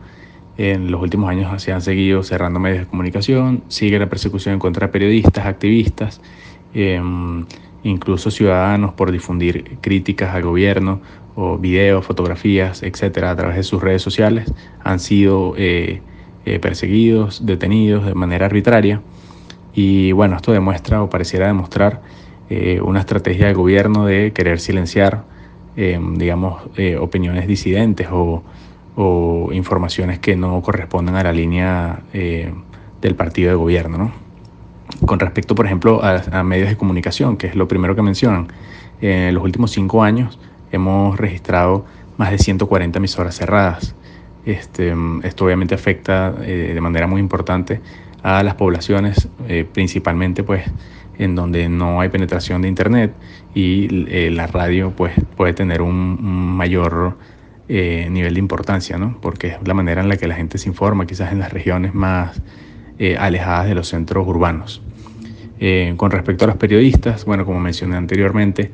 en 0.57 0.89
los 0.89 1.03
últimos 1.03 1.29
años 1.29 1.61
se 1.61 1.71
han 1.71 1.81
seguido 1.81 2.23
cerrando 2.23 2.59
medios 2.59 2.79
de 2.79 2.85
comunicación, 2.87 3.63
sigue 3.67 3.99
la 3.99 4.09
persecución 4.09 4.57
contra 4.57 4.89
periodistas, 4.89 5.45
activistas, 5.45 6.19
em, 6.73 7.45
incluso 7.83 8.31
ciudadanos 8.31 8.93
por 8.93 9.11
difundir 9.11 9.77
críticas 9.81 10.33
al 10.33 10.41
gobierno 10.41 10.99
o 11.35 11.59
videos, 11.59 12.03
fotografías, 12.03 12.81
etcétera, 12.81 13.29
a 13.29 13.35
través 13.35 13.57
de 13.57 13.63
sus 13.63 13.83
redes 13.83 14.01
sociales, 14.01 14.51
han 14.83 14.99
sido 14.99 15.53
eh, 15.57 16.01
eh, 16.45 16.59
perseguidos, 16.59 17.43
detenidos 17.45 18.05
de 18.05 18.13
manera 18.13 18.45
arbitraria. 18.45 19.01
Y 19.73 20.11
bueno, 20.11 20.35
esto 20.35 20.51
demuestra 20.51 21.01
o 21.01 21.09
pareciera 21.09 21.47
demostrar 21.47 22.01
eh, 22.51 22.79
una 22.81 22.99
estrategia 22.99 23.47
del 23.47 23.55
gobierno 23.55 24.05
de 24.05 24.31
querer 24.31 24.59
silenciar, 24.59 25.23
eh, 25.75 25.99
digamos, 26.13 26.61
opiniones 26.99 27.47
disidentes 27.47 28.07
o, 28.11 28.43
informaciones 29.51 30.19
que 30.19 30.35
no 30.35 30.61
corresponden 30.61 31.15
a 31.15 31.23
la 31.23 31.33
línea 31.33 32.03
del 32.13 33.15
partido 33.15 33.49
de 33.49 33.55
gobierno. 33.55 33.97
¿no? 33.97 34.11
Con 35.05 35.19
respecto, 35.19 35.53
por 35.55 35.65
ejemplo, 35.65 36.01
a, 36.01 36.21
a, 36.31 36.43
medios 36.43 36.69
de 36.69 36.77
comunicación, 36.77 37.35
que 37.35 37.47
es 37.47 37.55
lo 37.55 37.67
primero 37.67 37.95
que 37.95 38.01
mencionan, 38.01 38.47
en 39.01 39.33
los 39.33 39.43
últimos 39.43 39.71
cinco 39.71 40.03
años 40.03 40.39
hemos 40.71 41.17
registrado 41.17 41.85
más 42.17 42.31
de 42.31 42.37
140 42.37 42.99
emisoras 42.99 43.35
cerradas. 43.35 43.95
Este, 44.45 44.93
esto 45.23 45.45
obviamente 45.45 45.73
afecta 45.73 46.35
eh, 46.43 46.71
de 46.73 46.81
manera 46.81 47.07
muy 47.07 47.19
importante 47.19 47.81
a 48.21 48.43
las 48.43 48.55
poblaciones, 48.55 49.27
eh, 49.47 49.65
principalmente 49.71 50.43
pues 50.43 50.63
en 51.17 51.35
donde 51.35 51.67
no 51.67 51.99
hay 52.01 52.09
penetración 52.09 52.61
de 52.61 52.67
internet 52.67 53.13
y 53.55 54.05
eh, 54.09 54.29
la 54.31 54.47
radio 54.47 54.91
pues 54.91 55.13
puede 55.35 55.53
tener 55.53 55.81
un, 55.81 56.55
mayor 56.55 57.17
nivel 57.67 58.35
de 58.35 58.39
importancia, 58.39 58.95
¿no? 58.99 59.17
Porque 59.19 59.47
es 59.47 59.67
la 59.67 59.73
manera 59.73 59.99
en 59.99 60.07
la 60.07 60.17
que 60.17 60.27
la 60.27 60.35
gente 60.35 60.59
se 60.59 60.69
informa, 60.69 61.07
quizás 61.07 61.31
en 61.31 61.39
las 61.39 61.51
regiones 61.51 61.95
más 61.95 62.39
alejadas 63.17 63.67
de 63.67 63.73
los 63.73 63.87
centros 63.87 64.27
urbanos. 64.27 64.83
con 65.97 66.11
respecto 66.11 66.45
a 66.45 66.47
los 66.47 66.57
periodistas, 66.57 67.25
bueno, 67.25 67.43
como 67.43 67.59
mencioné 67.59 67.95
anteriormente, 67.95 68.71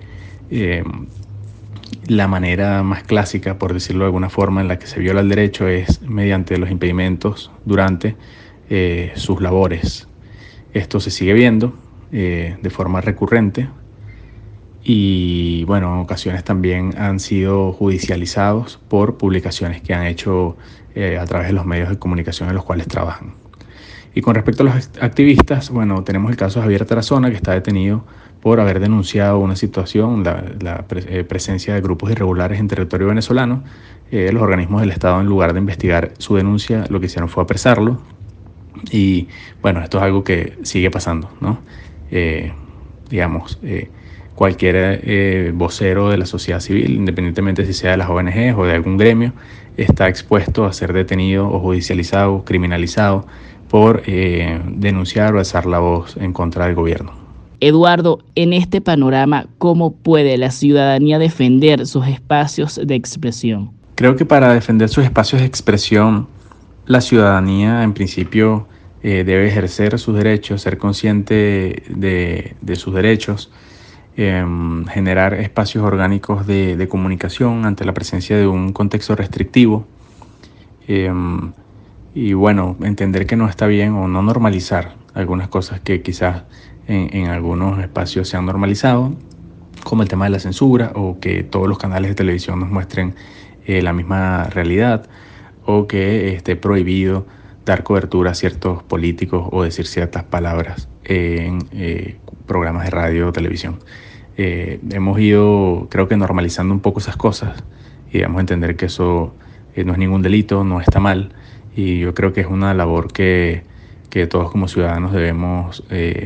la 2.07 2.27
manera 2.27 2.83
más 2.83 3.03
clásica, 3.03 3.57
por 3.57 3.74
decirlo 3.74 4.01
de 4.01 4.07
alguna 4.07 4.29
forma, 4.29 4.62
en 4.62 4.67
la 4.67 4.79
que 4.79 4.88
se 4.88 5.00
viola 5.00 5.21
el 5.21 5.29
derecho 5.29 5.67
es 5.67 6.01
mediante 6.01 6.57
los 6.57 6.71
impedimentos 6.71 7.51
durante 7.65 8.15
eh, 8.69 9.12
sus 9.15 9.41
labores. 9.41 10.07
Esto 10.74 11.00
se 11.00 11.12
sigue 11.12 11.33
viendo 11.33 11.74
eh, 12.12 12.57
de 12.62 12.69
forma 12.69 13.01
recurrente 13.01 13.69
y, 14.83 15.63
bueno, 15.65 15.93
en 15.93 16.00
ocasiones 16.00 16.43
también 16.43 16.95
han 16.98 17.19
sido 17.19 17.71
judicializados 17.74 18.79
por 18.88 19.17
publicaciones 19.17 19.81
que 19.81 19.93
han 19.93 20.05
hecho 20.05 20.57
eh, 20.95 21.17
a 21.17 21.25
través 21.25 21.48
de 21.48 21.53
los 21.53 21.65
medios 21.65 21.89
de 21.89 22.00
comunicación 22.00 22.50
en 22.50 22.55
los 22.55 22.65
cuales 22.65 22.88
trabajan. 22.88 23.36
Y 24.13 24.22
con 24.22 24.36
respecto 24.36 24.63
a 24.63 24.65
los 24.65 24.91
activistas, 25.00 25.70
bueno, 25.70 26.03
tenemos 26.03 26.32
el 26.32 26.38
caso 26.38 26.60
de 26.60 26.63
Javier 26.63 26.86
Tarazona, 26.86 27.30
que 27.30 27.36
está 27.36 27.53
detenido 27.53 28.06
por 28.41 28.60
haber 28.60 28.80
denunciado 28.80 29.39
una 29.39 29.56
situación, 29.56 30.24
la, 30.24 30.86
eh, 30.89 31.24
presencia 31.24 31.75
de 31.75 31.82
grupos 31.82 32.12
irregulares 32.12 32.60
en 32.60 32.68
territorio 32.68 33.08
venezolano. 33.08 33.63
Eh, 34.12 34.32
los 34.34 34.44
organismos 34.44 34.82
del 34.82 34.91
Estado, 34.91 35.22
en 35.22 35.27
lugar 35.27 35.53
de 35.53 35.60
investigar 35.60 36.12
su 36.18 36.36
denuncia, 36.36 36.86
lo 36.89 37.00
que 37.00 37.06
hicieron 37.06 37.30
fue 37.30 37.44
apresarlo 37.44 38.01
Y 38.91 39.27
bueno, 39.62 39.82
esto 39.82 39.98
es 40.00 40.03
algo 40.03 40.24
que 40.24 40.58
sigue 40.63 40.91
pasando, 40.91 41.30
¿no? 41.39 41.60
Eh, 42.10 42.51
digamos, 43.10 43.60
eh, 43.63 43.89
cualquier 44.36 45.01
eh, 45.03 45.51
vocero 45.53 46.10
de 46.10 46.18
la 46.18 46.25
sociedad 46.25 46.60
civil, 46.60 46.96
independientemente 46.96 47.65
si 47.65 47.74
sea 47.74 47.91
de 47.91 47.98
las 47.98 48.10
ONG 48.10 48.58
o 48.58 48.65
de 48.65 48.74
algún 48.74 48.98
gremio, 48.98 49.34
está 49.77 50.08
expuesto 50.08 50.65
a 50.65 50.74
ser 50.74 50.94
detenido 50.94 51.48
o 51.48 51.60
judicializado, 51.60 52.44
criminalizado 52.44 53.27
por 53.72 54.04
denunciar 54.04 55.34
o 55.34 55.40
alzar 55.40 55.66
la 55.66 55.80
voz 55.80 56.18
en 56.18 56.34
contra 56.34 56.66
del 56.66 56.75
gobierno. 56.75 57.13
Eduardo, 57.62 58.20
en 58.36 58.51
este 58.51 58.82
panorama, 58.82 59.46
¿cómo 59.60 59.94
puede 59.94 60.38
la 60.38 60.51
ciudadanía 60.51 61.20
defender 61.20 61.88
sus 61.88 62.06
espacios 62.06 62.82
de 62.84 62.96
expresión? 62.96 63.72
Creo 63.96 64.18
que 64.18 64.25
para 64.25 64.54
defender 64.54 64.90
sus 64.90 65.06
espacios 65.06 65.40
de 65.40 65.48
expresión, 65.48 66.28
la 66.86 67.00
ciudadanía 67.00 67.84
en 67.84 67.94
principio 67.94 68.68
eh, 69.04 69.24
debe 69.25 69.48
ejercer 69.48 69.98
sus 70.00 70.16
derechos, 70.16 70.63
ser 70.63 70.78
consciente 70.78 71.84
de, 71.88 72.75
sus 72.75 72.94
derechos, 72.94 73.51
em, 74.18 74.86
generar 74.88 75.36
espacios 75.36 75.86
orgánicos 75.86 76.46
de, 76.46 76.88
comunicación 76.90 77.66
ante 77.66 77.86
la 77.86 77.94
presencia 77.94 78.36
de 78.36 78.48
un 78.48 78.74
contexto 78.74 79.16
restrictivo 79.16 79.86
em, 80.90 81.54
y 82.13 82.34
bueno, 82.34 82.75
entender 82.82 83.25
que 83.25 83.36
no 83.36 83.48
está 83.48 83.68
bien 83.68 83.94
o 83.94 84.08
no 84.08 84.22
normalizar 84.22 84.96
algunas 85.13 85.48
cosas 85.48 85.80
que 85.80 86.01
quizás 86.01 86.44
en, 86.88 87.27
algunos 87.27 87.80
espacios 87.80 88.27
se 88.27 88.38
han 88.38 88.46
normalizado, 88.46 89.13
como 89.84 90.03
el 90.03 90.10
tema 90.10 90.25
de 90.25 90.32
la 90.32 90.39
censura 90.39 90.91
o 90.96 91.20
que 91.20 91.44
todos 91.44 91.68
los 91.68 91.77
canales 91.77 92.12
de 92.12 92.15
televisión 92.15 92.60
nos 92.60 92.70
muestren 92.70 93.15
eh, 93.65 93.82
la 93.82 93.94
misma 93.94 94.46
realidad 94.46 95.08
o 95.65 95.88
que 95.88 96.36
esté 96.36 96.56
prohibido 96.56 97.25
dar 97.65 97.84
cobertura 97.84 98.32
a 98.32 98.34
ciertos 98.34 98.84
políticos 98.84 99.48
o 99.51 99.63
decir 99.63 99.88
ciertas 99.88 100.24
palabras 100.24 100.89
en 101.03 101.60
eh, 101.72 102.18
programas 102.46 102.86
de 102.86 102.89
radio 102.89 103.30
o 103.30 103.32
televisión. 103.32 103.80
Eh, 104.38 104.80
hemos 104.91 105.20
ido, 105.20 105.88
creo 105.89 106.08
que, 106.08 106.18
normalizando 106.18 106.74
un 106.74 106.80
poco 106.80 107.00
esas 107.00 107.15
cosas 107.15 107.63
y 108.12 108.18
debemos 108.18 108.39
entender 108.41 108.75
que 108.75 108.88
eso 108.88 109.34
eh, 109.75 109.84
no 109.84 109.94
es 109.94 110.00
ningún 110.00 110.22
delito, 110.22 110.63
no 110.63 110.82
está 110.82 111.00
mal 111.00 111.32
y 111.75 112.00
yo 112.00 112.13
creo 112.13 112.34
que 112.34 112.42
es 112.42 112.48
una 112.48 112.74
labor 112.74 113.12
que, 113.12 113.63
que 114.10 114.28
todos 114.28 114.51
como 114.51 114.68
ciudadanos 114.68 115.13
debemos 115.13 115.84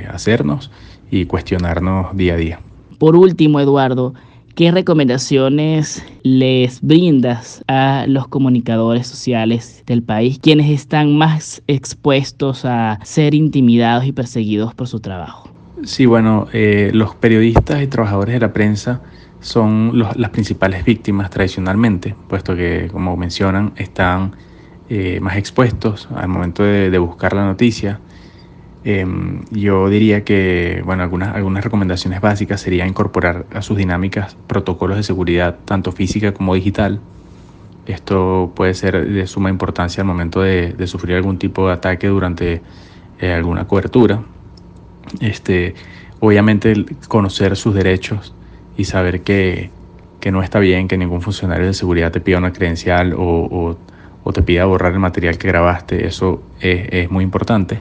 hacernos 0.09 0.71
y 1.11 1.25
cuestionarnos 1.25 2.15
día 2.15 2.33
a 2.33 2.37
día. 2.37 2.59
Por 2.97 3.15
último, 3.15 3.59
Eduardo, 3.59 4.13
¿Qué 4.55 4.71
recomendaciones 4.71 6.01
les 6.23 6.81
brindas 6.81 7.61
a 7.67 8.05
los 8.07 8.29
comunicadores 8.29 9.05
sociales 9.05 9.83
del 9.85 10.01
país, 10.01 10.39
quienes 10.39 10.71
están 10.71 11.17
más 11.17 11.61
expuestos 11.67 12.63
a 12.63 13.01
ser 13.03 13.35
intimidados 13.35 14.05
y 14.05 14.13
perseguidos 14.13 14.73
por 14.73 14.87
su 14.87 15.01
trabajo? 15.01 15.49
Sí, 15.83 16.05
bueno, 16.05 16.47
eh, 16.53 16.89
los 16.93 17.15
periodistas 17.15 17.83
y 17.83 17.87
trabajadores 17.87 18.35
de 18.35 18.39
la 18.39 18.53
prensa 18.53 19.01
son 19.41 19.99
las 19.99 20.29
principales 20.29 20.85
víctimas 20.85 21.29
tradicionalmente, 21.29 22.15
puesto 22.29 22.55
que, 22.55 22.87
como 22.89 23.17
mencionan, 23.17 23.73
están 23.75 24.37
eh, 24.89 25.19
más 25.21 25.37
expuestos 25.37 26.07
al 26.15 26.27
momento 26.27 26.63
de 26.63 26.97
buscar 26.97 27.33
la 27.33 27.45
noticia 27.45 27.99
Em, 28.87 29.43
yo 29.49 29.89
diría 29.89 30.23
que, 30.23 30.83
bueno, 30.85 31.01
algunas, 31.01 31.63
recomendaciones 31.63 32.21
básicas 32.21 32.61
sería 32.61 32.85
incorporar 32.85 33.47
a 33.51 33.63
sus 33.63 33.77
dinámicas 33.77 34.37
protocolos 34.45 34.97
de 34.97 35.01
seguridad, 35.01 35.57
tanto 35.65 35.91
física 35.91 36.35
como 36.35 36.53
digital. 36.53 36.99
Esto 37.87 38.51
puede 38.55 38.75
ser 38.75 39.09
de 39.09 39.25
suma 39.25 39.49
importancia 39.49 40.01
al 40.01 40.07
momento 40.07 40.41
de, 40.41 40.75
sufrir 40.85 41.15
algún 41.15 41.39
tipo 41.39 41.65
de 41.67 41.73
ataque 41.73 42.07
durante 42.07 42.61
eh, 43.19 43.33
alguna 43.33 43.65
cobertura. 43.65 44.21
Este, 45.19 45.73
obviamente, 46.19 46.85
conocer 47.07 47.55
sus 47.55 47.73
derechos 47.73 48.35
y 48.77 48.83
saber 48.85 49.21
que, 49.21 49.71
no 50.31 50.43
está 50.43 50.59
bien 50.59 50.87
que 50.87 50.97
ningún 50.97 51.21
funcionario 51.21 51.67
de 51.67 51.73
seguridad 51.73 52.11
te 52.11 52.19
pida 52.19 52.37
una 52.39 52.53
credencial 52.53 53.15
o, 53.17 53.77
te 54.33 54.41
pida 54.41 54.65
borrar 54.65 54.93
el 54.93 54.99
material 54.99 55.37
que 55.37 55.47
grabaste, 55.47 56.07
eso 56.07 56.41
es, 56.59 57.09
muy 57.11 57.23
importante. 57.23 57.79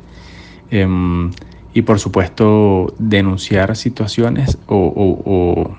Em, 0.70 1.30
y 1.72 1.82
por 1.82 1.98
supuesto 1.98 2.94
denunciar 2.98 3.76
situaciones 3.76 4.58
o, 4.66 5.74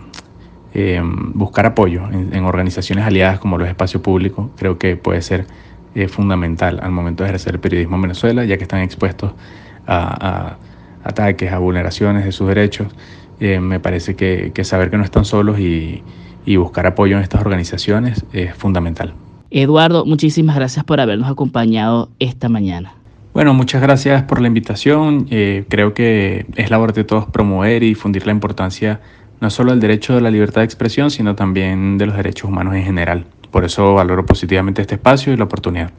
em, 0.74 1.32
buscar 1.34 1.66
apoyo 1.66 2.04
en, 2.12 2.44
organizaciones 2.44 3.06
aliadas 3.06 3.40
como 3.40 3.58
los 3.58 3.68
espacios 3.68 4.02
públicos 4.02 4.50
creo 4.58 4.78
que 4.78 4.98
puede 4.98 5.22
ser 5.22 5.48
eh, 5.96 6.08
fundamental 6.10 6.80
al 6.84 6.92
momento 6.92 7.24
de 7.24 7.30
ejercer 7.30 7.56
el 7.56 7.60
periodismo 7.62 7.96
en 7.96 8.02
Venezuela 8.02 8.44
ya 8.44 8.58
que 8.58 8.64
están 8.64 8.82
expuestos 8.82 9.32
a, 9.88 10.58
ataques, 11.04 11.52
a 11.52 11.60
vulneraciones 11.60 12.26
de 12.26 12.32
sus 12.32 12.48
derechos. 12.48 12.88
Eh, 13.40 13.60
me 13.60 13.80
parece 13.80 14.16
que, 14.16 14.52
saber 14.64 14.90
que 14.90 14.98
no 14.98 15.04
están 15.04 15.26
solos 15.26 15.60
y 15.60 16.04
buscar 16.58 16.88
apoyo 16.88 17.18
en 17.18 17.24
estas 17.24 17.42
organizaciones 17.42 18.26
es 18.34 18.54
fundamental. 18.56 19.14
Eduardo, 19.52 20.06
muchísimas 20.06 20.56
gracias 20.56 20.86
por 20.86 21.00
habernos 21.00 21.30
acompañado 21.30 22.10
esta 22.20 22.50
mañana. 22.50 22.94
Bueno, 23.34 23.54
muchas 23.54 23.82
gracias 23.82 24.24
por 24.24 24.40
la 24.40 24.48
invitación. 24.48 25.28
Eh, 25.30 25.66
creo 25.70 25.94
que 25.94 26.46
es 26.56 26.70
labor 26.70 26.94
de 26.94 27.04
todos 27.04 27.26
promover 27.26 27.84
y 27.84 27.90
difundir 27.90 28.26
la 28.26 28.32
importancia 28.32 29.02
no 29.42 29.50
solo 29.50 29.72
del 29.72 29.82
derecho 29.82 30.16
de 30.16 30.22
la 30.22 30.32
libertad 30.32 30.62
de 30.62 30.66
expresión, 30.66 31.12
sino 31.12 31.36
también 31.36 31.98
de 31.98 32.06
los 32.06 32.16
derechos 32.16 32.50
humanos 32.50 32.76
en 32.76 32.84
general. 32.84 33.26
Por 33.52 33.66
eso 33.66 33.94
valoro 33.94 34.26
positivamente 34.26 34.82
este 34.82 34.96
espacio 34.96 35.34
y 35.34 35.38
la 35.38 35.44
oportunidad. 35.44 35.92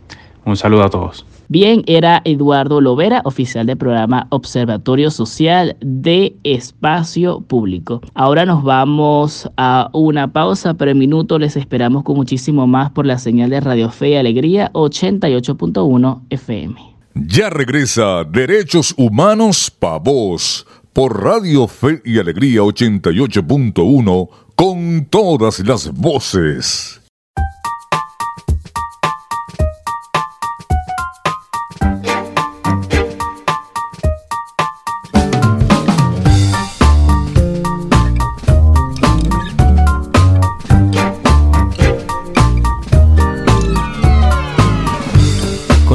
Un 0.46 0.56
saludo 0.56 0.84
a 0.84 0.90
todos. 0.90 1.26
Bien, 1.48 1.82
era 1.86 2.22
Eduardo 2.24 2.80
Lovera, 2.80 3.20
oficial 3.24 3.66
del 3.66 3.76
programa 3.76 4.28
Observatorio 4.30 5.10
Social 5.10 5.76
de 5.80 6.36
Espacio 6.44 7.40
Público. 7.40 8.00
Ahora 8.14 8.46
nos 8.46 8.62
vamos 8.62 9.50
a 9.56 9.90
una 9.92 10.32
pausa, 10.32 10.74
pero 10.74 10.92
en 10.92 10.98
minutos 10.98 11.40
les 11.40 11.56
esperamos 11.56 12.04
con 12.04 12.14
muchísimo 12.14 12.68
más 12.68 12.92
por 12.92 13.06
la 13.06 13.18
señal 13.18 13.50
de 13.50 13.60
Radio 13.60 13.90
Fe 13.90 14.10
y 14.10 14.14
Alegría 14.14 14.70
88.1 14.72 16.22
FM. 16.30 16.76
Ya 17.14 17.50
regresa 17.50 18.22
Derechos 18.24 18.94
Humanos 18.96 19.70
Pa' 19.70 19.98
Vos 19.98 20.64
por 20.92 21.24
Radio 21.24 21.66
Fe 21.66 22.02
y 22.04 22.18
Alegría 22.20 22.60
88.1 22.60 24.28
con 24.54 25.06
todas 25.10 25.58
las 25.66 25.92
voces. 25.92 27.00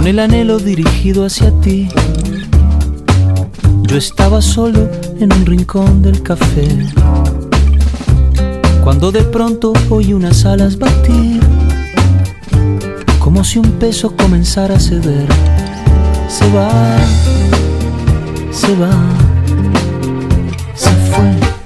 El 0.07 0.19
anhelo 0.19 0.57
dirigido 0.57 1.25
hacia 1.25 1.51
ti. 1.61 1.87
Yo 3.83 3.97
estaba 3.97 4.41
solo 4.41 4.89
en 5.19 5.31
un 5.31 5.45
rincón 5.45 6.01
del 6.01 6.23
café. 6.23 6.67
Cuando 8.83 9.11
de 9.11 9.21
pronto 9.21 9.73
oí 9.89 10.13
unas 10.13 10.45
alas 10.45 10.79
batir, 10.79 11.39
como 13.19 13.43
si 13.43 13.59
un 13.59 13.71
peso 13.73 14.15
comenzara 14.15 14.75
a 14.75 14.79
ceder. 14.79 15.27
Se 16.27 16.51
va, 16.51 16.69
se 18.51 18.75
va, 18.75 18.91
se 20.73 20.89
fue. 20.89 21.60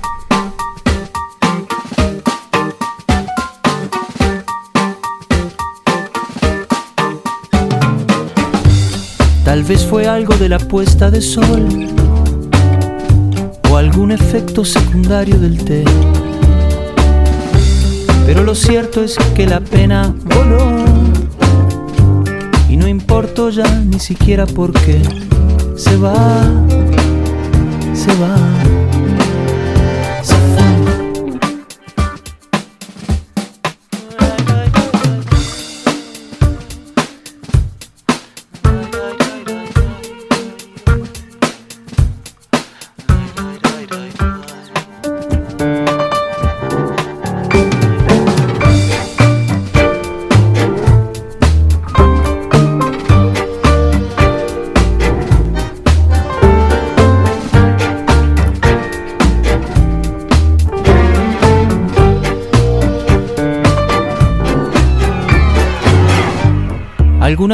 Tal 9.56 9.64
vez 9.64 9.86
fue 9.86 10.06
algo 10.06 10.36
de 10.36 10.50
la 10.50 10.58
puesta 10.58 11.10
de 11.10 11.22
sol 11.22 11.66
o 13.72 13.78
algún 13.78 14.12
efecto 14.12 14.66
secundario 14.66 15.40
del 15.40 15.64
té. 15.64 15.86
Pero 18.26 18.44
lo 18.44 18.54
cierto 18.54 19.02
es 19.02 19.16
que 19.34 19.48
la 19.48 19.62
pena 19.62 20.14
voló 20.26 20.84
y 22.68 22.76
no 22.76 22.90
importó 22.90 23.50
ya 23.50 23.80
ni 23.80 23.98
siquiera 23.98 24.46
por 24.46 24.74
qué. 24.74 25.02
Se 25.78 25.96
va, 25.96 26.52
se 27.94 28.12
va. 28.20 28.75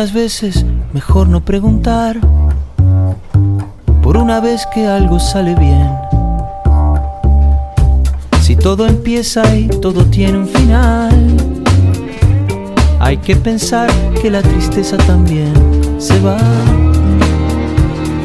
Veces 0.02 0.66
mejor 0.94 1.30
no 1.30 1.46
preguntar, 1.46 2.18
por 4.02 4.18
una 4.18 4.42
vez 4.42 4.66
que 4.74 4.88
algo 4.88 5.20
sale 5.20 5.54
bien. 5.54 5.90
Si 8.42 8.56
todo 8.56 8.88
empieza 8.88 9.56
y 9.56 9.68
todo 9.68 10.04
tiene 10.06 10.40
un 10.40 10.48
final, 10.48 11.38
hay 13.00 13.18
que 13.18 13.36
pensar 13.36 13.90
que 14.20 14.32
la 14.32 14.42
tristeza 14.42 14.98
también 14.98 15.54
se 16.00 16.20
va, 16.20 16.40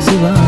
se 0.00 0.22
va. 0.22 0.45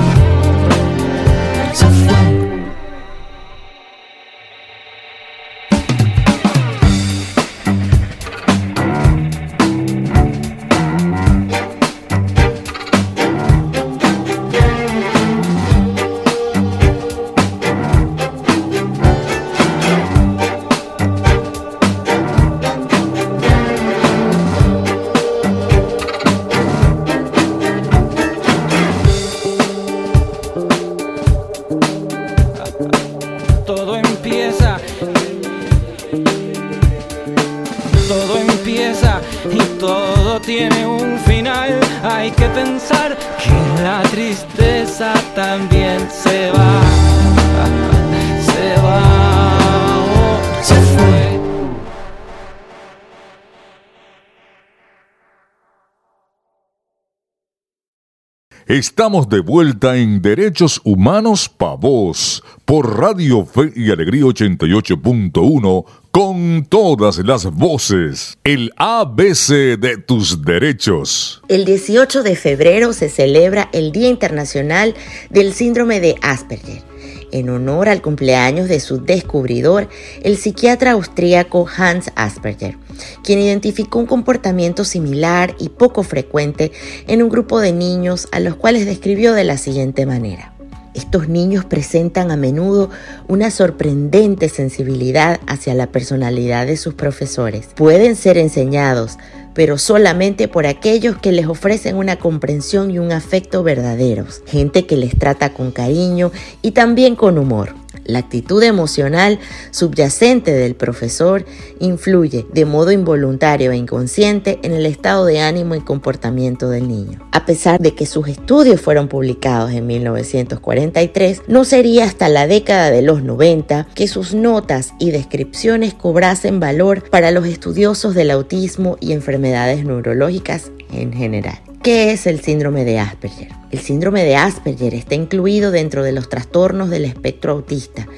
Estamos 58.78 59.28
de 59.28 59.40
vuelta 59.40 59.96
en 59.96 60.22
Derechos 60.22 60.80
Humanos 60.84 61.48
Pa' 61.48 61.74
Vos 61.74 62.44
por 62.64 62.96
Radio 62.96 63.44
Fe 63.44 63.72
y 63.74 63.90
Alegría 63.90 64.22
88.1 64.22 65.84
con 66.12 66.64
todas 66.64 67.18
las 67.18 67.46
voces. 67.46 68.38
El 68.44 68.72
ABC 68.76 69.80
de 69.80 69.96
tus 70.06 70.44
derechos. 70.44 71.42
El 71.48 71.64
18 71.64 72.22
de 72.22 72.36
febrero 72.36 72.92
se 72.92 73.08
celebra 73.08 73.68
el 73.72 73.90
Día 73.90 74.10
Internacional 74.10 74.94
del 75.28 75.54
Síndrome 75.54 75.98
de 75.98 76.14
Asperger 76.22 76.84
en 77.32 77.50
honor 77.50 77.88
al 77.88 78.02
cumpleaños 78.02 78.68
de 78.68 78.80
su 78.80 79.02
descubridor, 79.04 79.88
el 80.22 80.36
psiquiatra 80.36 80.92
austríaco 80.92 81.66
Hans 81.76 82.10
Asperger, 82.14 82.76
quien 83.22 83.38
identificó 83.38 83.98
un 83.98 84.06
comportamiento 84.06 84.84
similar 84.84 85.54
y 85.58 85.68
poco 85.68 86.02
frecuente 86.02 86.72
en 87.06 87.22
un 87.22 87.28
grupo 87.28 87.60
de 87.60 87.72
niños 87.72 88.28
a 88.32 88.40
los 88.40 88.56
cuales 88.56 88.86
describió 88.86 89.34
de 89.34 89.44
la 89.44 89.58
siguiente 89.58 90.06
manera. 90.06 90.54
Estos 90.94 91.28
niños 91.28 91.64
presentan 91.64 92.32
a 92.32 92.36
menudo 92.36 92.90
una 93.28 93.52
sorprendente 93.52 94.48
sensibilidad 94.48 95.38
hacia 95.46 95.74
la 95.74 95.92
personalidad 95.92 96.66
de 96.66 96.76
sus 96.76 96.94
profesores. 96.94 97.68
Pueden 97.76 98.16
ser 98.16 98.36
enseñados, 98.36 99.16
pero 99.58 99.76
solamente 99.76 100.46
por 100.46 100.68
aquellos 100.68 101.18
que 101.18 101.32
les 101.32 101.48
ofrecen 101.48 101.96
una 101.96 102.14
comprensión 102.14 102.92
y 102.92 103.00
un 103.00 103.10
afecto 103.10 103.64
verdaderos, 103.64 104.40
gente 104.46 104.86
que 104.86 104.96
les 104.96 105.18
trata 105.18 105.52
con 105.52 105.72
cariño 105.72 106.30
y 106.62 106.70
también 106.70 107.16
con 107.16 107.38
humor. 107.38 107.74
La 108.04 108.20
actitud 108.20 108.62
emocional 108.62 109.38
subyacente 109.70 110.52
del 110.52 110.74
profesor 110.74 111.44
influye 111.78 112.46
de 112.52 112.64
modo 112.64 112.90
involuntario 112.90 113.70
e 113.70 113.76
inconsciente 113.76 114.58
en 114.62 114.72
el 114.72 114.86
estado 114.86 115.26
de 115.26 115.40
ánimo 115.40 115.74
y 115.74 115.80
comportamiento 115.80 116.70
del 116.70 116.88
niño. 116.88 117.28
A 117.32 117.44
pesar 117.44 117.80
de 117.80 117.94
que 117.94 118.06
sus 118.06 118.28
estudios 118.28 118.80
fueron 118.80 119.08
publicados 119.08 119.72
en 119.72 119.86
1943, 119.86 121.42
no 121.48 121.64
sería 121.64 122.04
hasta 122.04 122.28
la 122.28 122.46
década 122.46 122.90
de 122.90 123.02
los 123.02 123.22
90 123.22 123.88
que 123.94 124.08
sus 124.08 124.34
notas 124.34 124.94
y 124.98 125.10
descripciones 125.10 125.94
cobrasen 125.94 126.60
valor 126.60 127.08
para 127.10 127.30
los 127.30 127.46
estudiosos 127.46 128.14
del 128.14 128.30
autismo 128.30 128.96
y 129.00 129.12
enfermedades 129.12 129.84
neurológicas 129.84 130.70
en 130.92 131.12
general. 131.12 131.58
¿Qué 131.82 132.10
es 132.10 132.26
el 132.26 132.40
síndrome 132.40 132.84
de 132.84 132.98
Asperger? 132.98 133.52
El 133.70 133.78
síndrome 133.78 134.24
de 134.24 134.34
Asperger 134.34 134.94
está 134.94 135.14
incluido 135.14 135.70
dentro 135.70 136.02
de 136.02 136.10
los 136.10 136.28
trastornos 136.28 136.90
del 136.90 137.04
espectro 137.04 137.52
autista 137.52 138.08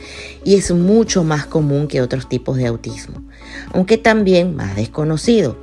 y 0.44 0.57
es 0.57 0.73
mucho 0.73 1.25
más 1.25 1.44
común 1.44 1.87
que 1.87 2.01
otros 2.01 2.27
tipos 2.27 2.57
de 2.57 2.66
autismo, 2.66 3.23
aunque 3.75 3.99
también 3.99 4.57
más 4.57 4.77
desconocido. 4.77 5.59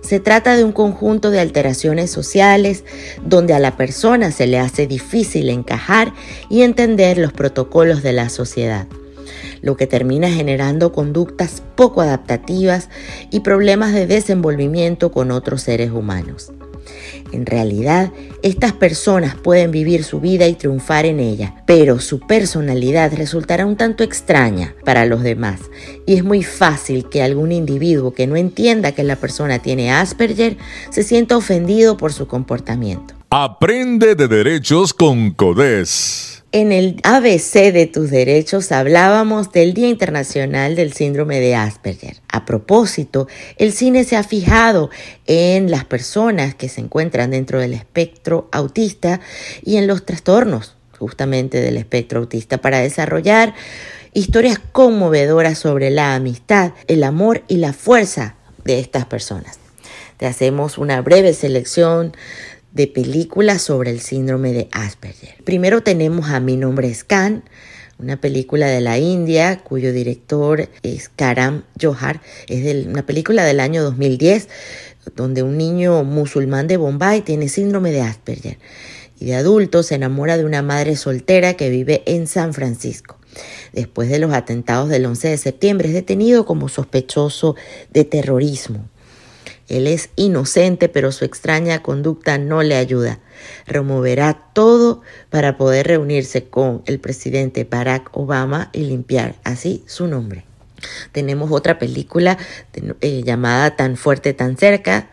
Se 0.00 0.18
trata 0.18 0.56
de 0.56 0.64
un 0.64 0.72
conjunto 0.72 1.30
de 1.30 1.40
alteraciones 1.40 2.10
sociales 2.10 2.84
donde 3.22 3.52
a 3.52 3.58
la 3.58 3.76
persona 3.76 4.30
se 4.30 4.46
le 4.46 4.58
hace 4.58 4.86
difícil 4.86 5.50
encajar 5.50 6.14
y 6.48 6.62
entender 6.62 7.18
los 7.18 7.34
protocolos 7.34 8.02
de 8.02 8.14
la 8.14 8.30
sociedad, 8.30 8.86
lo 9.60 9.76
que 9.76 9.86
termina 9.86 10.30
generando 10.30 10.90
conductas 10.90 11.62
poco 11.74 12.00
adaptativas 12.00 12.88
y 13.30 13.40
problemas 13.40 13.92
de 13.92 14.06
desenvolvimiento 14.06 15.12
con 15.12 15.30
otros 15.30 15.60
seres 15.60 15.90
humanos. 15.90 16.52
En 17.32 17.46
realidad, 17.46 18.12
estas 18.42 18.72
personas 18.72 19.34
pueden 19.34 19.70
vivir 19.70 20.04
su 20.04 20.20
vida 20.20 20.46
y 20.46 20.54
triunfar 20.54 21.06
en 21.06 21.20
ella, 21.20 21.62
pero 21.66 22.00
su 22.00 22.20
personalidad 22.20 23.12
resultará 23.14 23.66
un 23.66 23.76
tanto 23.76 24.04
extraña 24.04 24.74
para 24.84 25.06
los 25.06 25.22
demás 25.22 25.60
y 26.06 26.14
es 26.14 26.24
muy 26.24 26.42
fácil 26.42 27.08
que 27.08 27.22
algún 27.22 27.52
individuo 27.52 28.12
que 28.12 28.26
no 28.26 28.36
entienda 28.36 28.92
que 28.92 29.04
la 29.04 29.16
persona 29.16 29.58
tiene 29.60 29.92
Asperger 29.92 30.56
se 30.90 31.02
sienta 31.02 31.36
ofendido 31.36 31.96
por 31.96 32.12
su 32.12 32.26
comportamiento. 32.26 33.14
Aprende 33.30 34.14
de 34.14 34.28
derechos 34.28 34.94
con 34.94 35.32
CODES. 35.32 36.35
En 36.56 36.72
el 36.72 36.96
ABC 37.02 37.70
de 37.70 37.86
tus 37.86 38.08
derechos 38.08 38.72
hablábamos 38.72 39.52
del 39.52 39.74
Día 39.74 39.90
Internacional 39.90 40.74
del 40.74 40.94
Síndrome 40.94 41.38
de 41.38 41.54
Asperger. 41.54 42.22
A 42.32 42.46
propósito, 42.46 43.28
el 43.58 43.74
cine 43.74 44.04
se 44.04 44.16
ha 44.16 44.22
fijado 44.22 44.88
en 45.26 45.70
las 45.70 45.84
personas 45.84 46.54
que 46.54 46.70
se 46.70 46.80
encuentran 46.80 47.32
dentro 47.32 47.60
del 47.60 47.74
espectro 47.74 48.48
autista 48.52 49.20
y 49.66 49.76
en 49.76 49.86
los 49.86 50.06
trastornos 50.06 50.76
justamente 50.98 51.60
del 51.60 51.76
espectro 51.76 52.20
autista 52.20 52.56
para 52.56 52.78
desarrollar 52.78 53.52
historias 54.14 54.58
conmovedoras 54.72 55.58
sobre 55.58 55.90
la 55.90 56.14
amistad, 56.14 56.72
el 56.86 57.04
amor 57.04 57.42
y 57.48 57.58
la 57.58 57.74
fuerza 57.74 58.36
de 58.64 58.80
estas 58.80 59.04
personas. 59.04 59.58
Te 60.16 60.24
hacemos 60.24 60.78
una 60.78 61.02
breve 61.02 61.34
selección 61.34 62.16
de 62.76 62.86
películas 62.86 63.62
sobre 63.62 63.90
el 63.90 64.00
síndrome 64.00 64.52
de 64.52 64.68
Asperger. 64.70 65.42
Primero 65.44 65.82
tenemos 65.82 66.28
a 66.28 66.40
Mi 66.40 66.58
nombre 66.58 66.88
es 66.88 67.04
Khan, 67.04 67.42
una 67.98 68.20
película 68.20 68.66
de 68.66 68.82
la 68.82 68.98
India 68.98 69.60
cuyo 69.64 69.94
director 69.94 70.68
es 70.82 71.08
Karam 71.08 71.62
Johar. 71.80 72.20
Es 72.48 72.64
de 72.64 72.86
una 72.86 73.06
película 73.06 73.44
del 73.44 73.60
año 73.60 73.82
2010 73.82 74.48
donde 75.14 75.42
un 75.42 75.56
niño 75.56 76.04
musulmán 76.04 76.66
de 76.66 76.76
Bombay 76.76 77.22
tiene 77.22 77.48
síndrome 77.48 77.92
de 77.92 78.02
Asperger 78.02 78.58
y 79.18 79.24
de 79.24 79.36
adulto 79.36 79.82
se 79.82 79.94
enamora 79.94 80.36
de 80.36 80.44
una 80.44 80.60
madre 80.60 80.96
soltera 80.96 81.54
que 81.54 81.70
vive 81.70 82.02
en 82.04 82.26
San 82.26 82.52
Francisco. 82.52 83.16
Después 83.72 84.10
de 84.10 84.18
los 84.18 84.34
atentados 84.34 84.90
del 84.90 85.06
11 85.06 85.28
de 85.28 85.38
septiembre 85.38 85.88
es 85.88 85.94
detenido 85.94 86.44
como 86.44 86.68
sospechoso 86.68 87.56
de 87.90 88.04
terrorismo. 88.04 88.86
Él 89.68 89.86
es 89.86 90.10
inocente, 90.16 90.88
pero 90.88 91.10
su 91.12 91.24
extraña 91.24 91.82
conducta 91.82 92.38
no 92.38 92.62
le 92.62 92.76
ayuda. 92.76 93.18
Removerá 93.66 94.50
todo 94.52 95.02
para 95.30 95.56
poder 95.56 95.88
reunirse 95.88 96.44
con 96.44 96.82
el 96.86 97.00
presidente 97.00 97.64
Barack 97.64 98.16
Obama 98.16 98.70
y 98.72 98.80
limpiar 98.84 99.34
así 99.44 99.82
su 99.86 100.06
nombre. 100.06 100.44
Tenemos 101.12 101.50
otra 101.50 101.78
película 101.78 102.38
eh, 103.00 103.22
llamada 103.24 103.76
Tan 103.76 103.96
fuerte, 103.96 104.34
tan 104.34 104.56
cerca, 104.56 105.10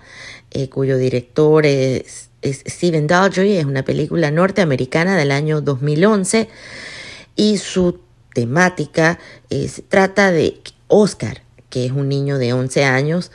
eh, 0.52 0.70
cuyo 0.70 0.98
director 0.98 1.66
es, 1.66 2.30
Steven 2.44 3.08
Daldry. 3.08 3.58
Es 3.58 3.66
una 3.66 3.84
película 3.84 4.30
norteamericana 4.30 5.18
del 5.18 5.32
año 5.32 5.62
2011 5.62 6.48
y 7.36 7.58
su 7.58 8.02
temática 8.34 9.20
trata 9.88 10.32
de 10.32 10.60
Oscar, 10.88 11.42
que 11.70 11.86
es 11.86 11.92
un 11.92 12.10
niño 12.10 12.38
de 12.38 12.54
11 12.54 12.84
años 12.84 13.32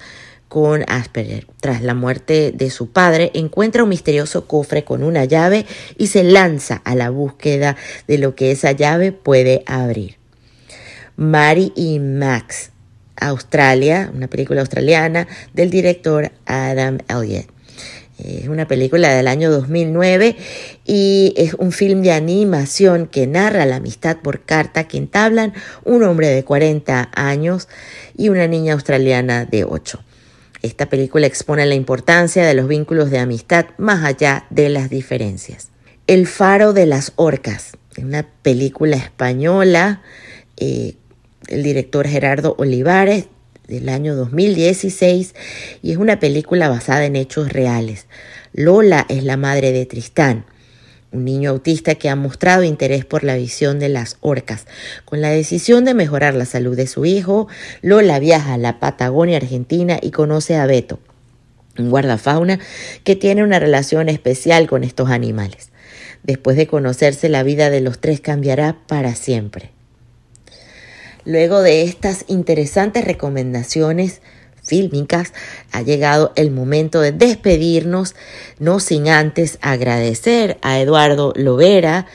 con 0.49 0.85
Asperger. 0.89 1.47
Tras 1.61 1.83
la 1.83 1.95
muerte 1.95 2.53
de 2.53 2.71
su 2.71 2.91
padre, 2.91 3.31
encuentra 3.35 3.83
un 3.83 3.91
misterioso 3.91 4.47
cofre 4.47 4.85
con 4.85 5.03
una 5.03 5.25
llave 5.25 5.67
y 5.97 6.09
se 6.09 6.25
lanza 6.25 6.81
a 6.85 6.95
la 6.95 7.11
búsqueda 7.11 7.77
de 8.07 8.19
lo 8.19 8.35
que 8.35 8.51
esa 8.51 8.73
llave 8.73 9.13
puede 9.13 9.63
abrir. 9.67 10.17
Mary 11.17 11.73
y 11.75 11.99
Max, 11.99 12.71
Australia, 13.17 14.11
una 14.15 14.29
película 14.29 14.61
australiana 14.61 15.27
del 15.53 15.71
director 15.71 16.31
Adam 16.47 16.99
Elliott. 17.09 17.47
Es 18.19 18.49
una 18.49 18.67
película 18.67 19.11
del 19.15 19.29
año 19.29 19.49
2009 19.51 20.37
y 20.85 21.35
es 21.37 21.55
un 21.55 21.71
film 21.71 22.03
de 22.03 22.11
animación 22.11 23.07
que 23.07 23.29
narra 23.29 23.65
la 23.65 23.77
amistad 23.77 24.17
por 24.17 24.41
carta 24.41 24.89
que 24.89 24.99
entablan 24.99 25.55
un 25.85 26.03
hombre 26.03 26.29
de 26.29 26.43
40 26.43 27.11
años 27.15 27.69
y 28.17 28.29
una 28.29 28.49
niña 28.49 28.73
australiana 28.73 29.45
de 29.45 29.65
8. 29.65 30.01
Esta 30.63 30.87
película 30.87 31.27
expone 31.27 31.67
la 31.67 31.75
importancia 31.75 32.45
de 32.45 32.55
los 32.55 32.69
vínculos 32.69 33.11
de 33.11 33.19
amistad 33.19 33.67
más 33.79 34.05
allá 34.05 34.47
de 34.51 34.69
las 34.69 34.91
diferencias. 34.91 35.69
El 36.07 36.27
faro 36.27 36.73
de 36.73 36.87
las 36.87 37.13
orcas, 37.17 37.77
una 37.97 38.27
película 38.43 38.97
española, 38.97 40.03
eh, 40.57 40.95
el 41.49 41.63
director 41.63 42.07
Gerardo 42.07 42.55
Olivares, 42.59 43.27
del 43.69 43.91
año 43.91 44.17
2016 44.17 45.35
y 45.83 45.93
es 45.93 45.99
una 45.99 46.19
película 46.19 46.69
basada 46.69 47.05
en 47.05 47.15
hechos 47.17 47.53
reales. 47.53 48.07
Lola 48.53 49.07
es 49.09 49.23
la 49.23 49.37
madre 49.37 49.73
de 49.73 49.87
Tristán, 49.87 50.47
un 51.13 51.25
niño 51.25 51.51
autista 51.51 51.95
que 51.95 52.09
ha 52.09 52.17
mostrado 52.17 52.65
interés 52.65 53.05
por 53.05 53.25
la 53.25 53.37
visión 53.37 53.79
de 53.79 53.89
las 53.89 54.17
orcas. 54.21 54.67
Con 55.05 55.21
la 55.21 55.31
decisión 55.31 55.85
de 55.85 55.95
mejorar 55.95 56.35
la 56.35 56.45
salud 56.45 56.77
de 56.77 56.87
su 56.87 57.07
hijo, 57.07 57.49
Lola 57.83 58.19
viaja 58.19 58.55
a 58.55 58.59
la 58.59 58.79
Patagonia 58.79 59.39
Argentina 59.39 59.99
y 60.01 60.11
conoce 60.11 60.57
a 60.57 60.67
Beto, 60.67 60.99
un 61.79 61.91
guardafauna 61.91 62.59
que 63.05 63.17
tiene 63.17 63.43
una 63.43 63.59
relación 63.59 64.09
especial 64.09 64.67
con 64.67 64.85
estos 64.85 65.11
animales. 65.11 65.71
Después 66.23 66.57
de 66.57 66.67
conocerse, 66.67 67.29
la 67.29 67.43
vida 67.43 67.71
de 67.71 67.81
los 67.81 68.01
tres 68.01 68.21
cambiará 68.21 68.77
para 68.87 69.15
siempre. 69.15 69.71
Luego 71.25 71.63
de 71.63 71.83
estas 71.83 72.25
interesantes 72.29 73.05
recomendaciones 73.05 74.21
fílmicas, 74.69 75.33
ha 75.73 75.83
llegado 75.83 76.33
el 76.37 76.53
momento 76.53 77.01
de 77.01 77.11
despedirnos, 77.13 78.15
no 78.59 78.79
sin 78.79 79.09
antes 79.09 79.59
agradecer 79.61 80.59
a 80.63 80.79
Eduardo 80.79 81.33
Lovera 81.35 82.07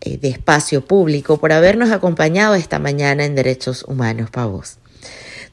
eh, 0.00 0.18
de 0.18 0.28
Espacio 0.28 0.84
Público 0.84 1.38
por 1.38 1.52
habernos 1.52 1.90
acompañado 1.90 2.54
esta 2.54 2.78
mañana 2.78 3.24
en 3.24 3.34
Derechos 3.34 3.84
Humanos 3.86 4.28
Pavos. 4.30 4.76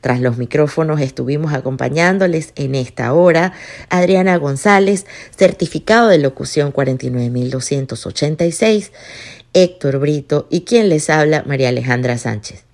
Tras 0.01 0.19
los 0.21 0.37
micrófonos 0.37 1.01
estuvimos 1.01 1.53
acompañándoles 1.53 2.53
en 2.55 2.73
esta 2.73 3.11
hora 3.13 3.51
Adriana 3.89 4.37
González, 4.37 5.05
certificado 5.35 6.07
de 6.07 6.19
locución 6.19 6.71
49286, 6.71 8.93
Héctor 9.53 9.99
Brito 9.99 10.47
y 10.49 10.61
quien 10.61 10.87
les 10.89 11.09
habla 11.09 11.43
María 11.45 11.67
Alejandra 11.69 12.17
Sánchez 12.17 12.68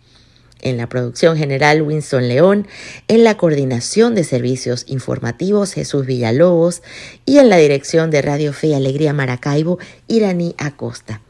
en 0.65 0.77
la 0.77 0.89
producción 0.89 1.37
general 1.37 1.83
Winston 1.83 2.27
León, 2.27 2.67
en 3.07 3.23
la 3.23 3.37
coordinación 3.37 4.15
de 4.15 4.25
servicios 4.25 4.83
informativos 4.87 5.71
Jesús 5.71 6.05
Villalobos 6.05 6.81
y 7.25 7.37
en 7.37 7.49
la 7.49 7.57
dirección 7.57 8.11
de 8.11 8.21
Radio 8.21 8.51
Fe 8.51 8.67
y 8.67 8.73
Alegría 8.73 9.13
Maracaibo 9.13 9.77
Iraní 10.07 10.55
Acosta. 10.57 11.21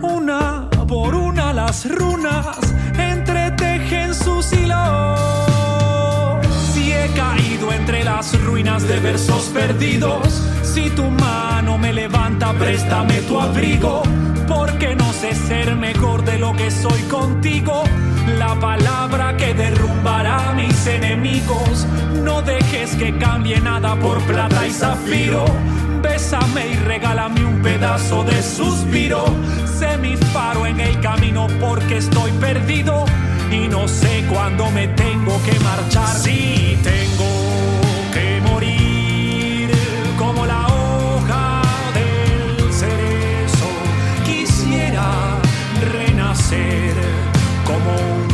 una 0.03 0.69
por 0.87 1.15
una 1.15 1.55
las 1.55 1.89
runas 1.91 2.59
las 8.23 8.41
ruinas 8.45 8.87
de 8.87 9.01
versos 9.01 9.47
perdidos. 9.47 10.45
Si 10.63 10.89
tu 10.91 11.03
mano 11.11 11.77
me 11.77 11.93
levanta, 11.93 12.53
préstame 12.53 13.21
tu 13.23 13.41
abrigo, 13.41 14.05
porque 14.47 14.95
no 14.95 15.13
sé 15.13 15.35
ser 15.35 15.75
mejor 15.75 16.25
de 16.25 16.39
lo 16.39 16.53
que 16.53 16.71
soy 16.71 17.01
contigo. 17.11 17.83
La 18.39 18.55
palabra 18.61 19.37
que 19.37 19.55
derrumbará 19.55 20.51
a 20.51 20.53
mis 20.53 20.87
enemigos. 20.87 21.85
No 22.23 22.43
dejes 22.43 22.95
que 22.95 23.19
cambie 23.19 23.61
nada 23.61 23.97
por 23.97 24.21
plata 24.21 24.69
y 24.69 24.71
zafiro. 24.71 25.45
Bésame 26.01 26.69
y 26.69 26.75
regálame 26.77 27.45
un 27.45 27.61
pedazo 27.61 28.23
de 28.23 28.41
suspiro. 28.41 29.25
Sé 29.67 29.99
mi 29.99 30.17
faro 30.17 30.65
en 30.67 30.79
el 30.79 31.01
camino 31.01 31.49
porque 31.61 31.97
estoy 31.97 32.31
perdido 32.33 33.05
y 33.51 33.67
no 33.67 33.89
sé 33.89 34.25
cuándo 34.33 34.71
me 34.71 34.87
tengo 34.87 35.41
que 35.43 35.59
marchar. 35.59 36.17
Si 36.17 36.79
tengo 36.85 37.42
renacer 46.53 46.95
como 47.65 47.95
un 47.95 48.32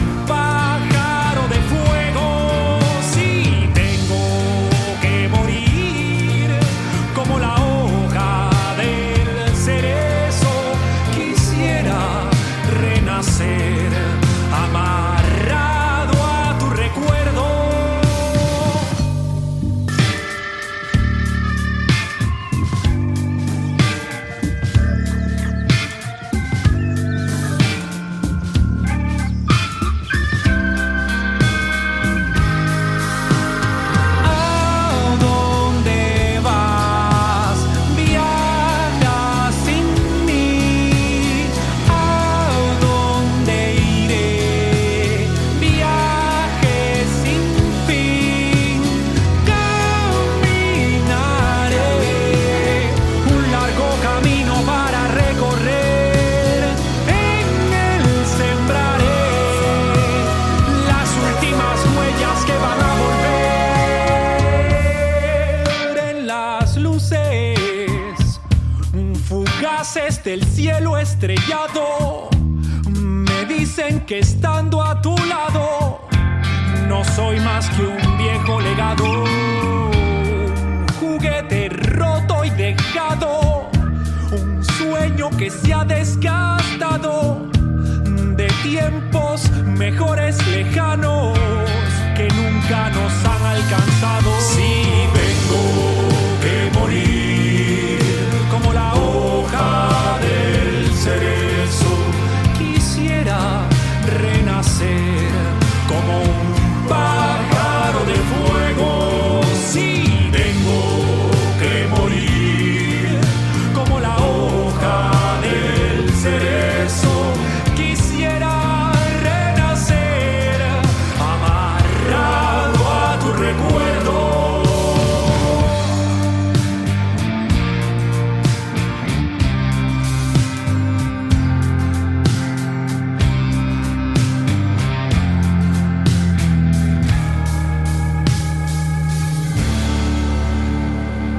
que 85.38 85.51
se 85.51 85.72
ha 85.72 85.85
desgastado 85.85 87.48
de 88.37 88.48
tiempos 88.64 89.48
mejores 89.64 90.37
lejanos 90.48 91.38
que 92.16 92.29
nunca 92.29 92.90
nos 92.90 93.12
han 93.24 93.46
alcanzado. 93.46 94.31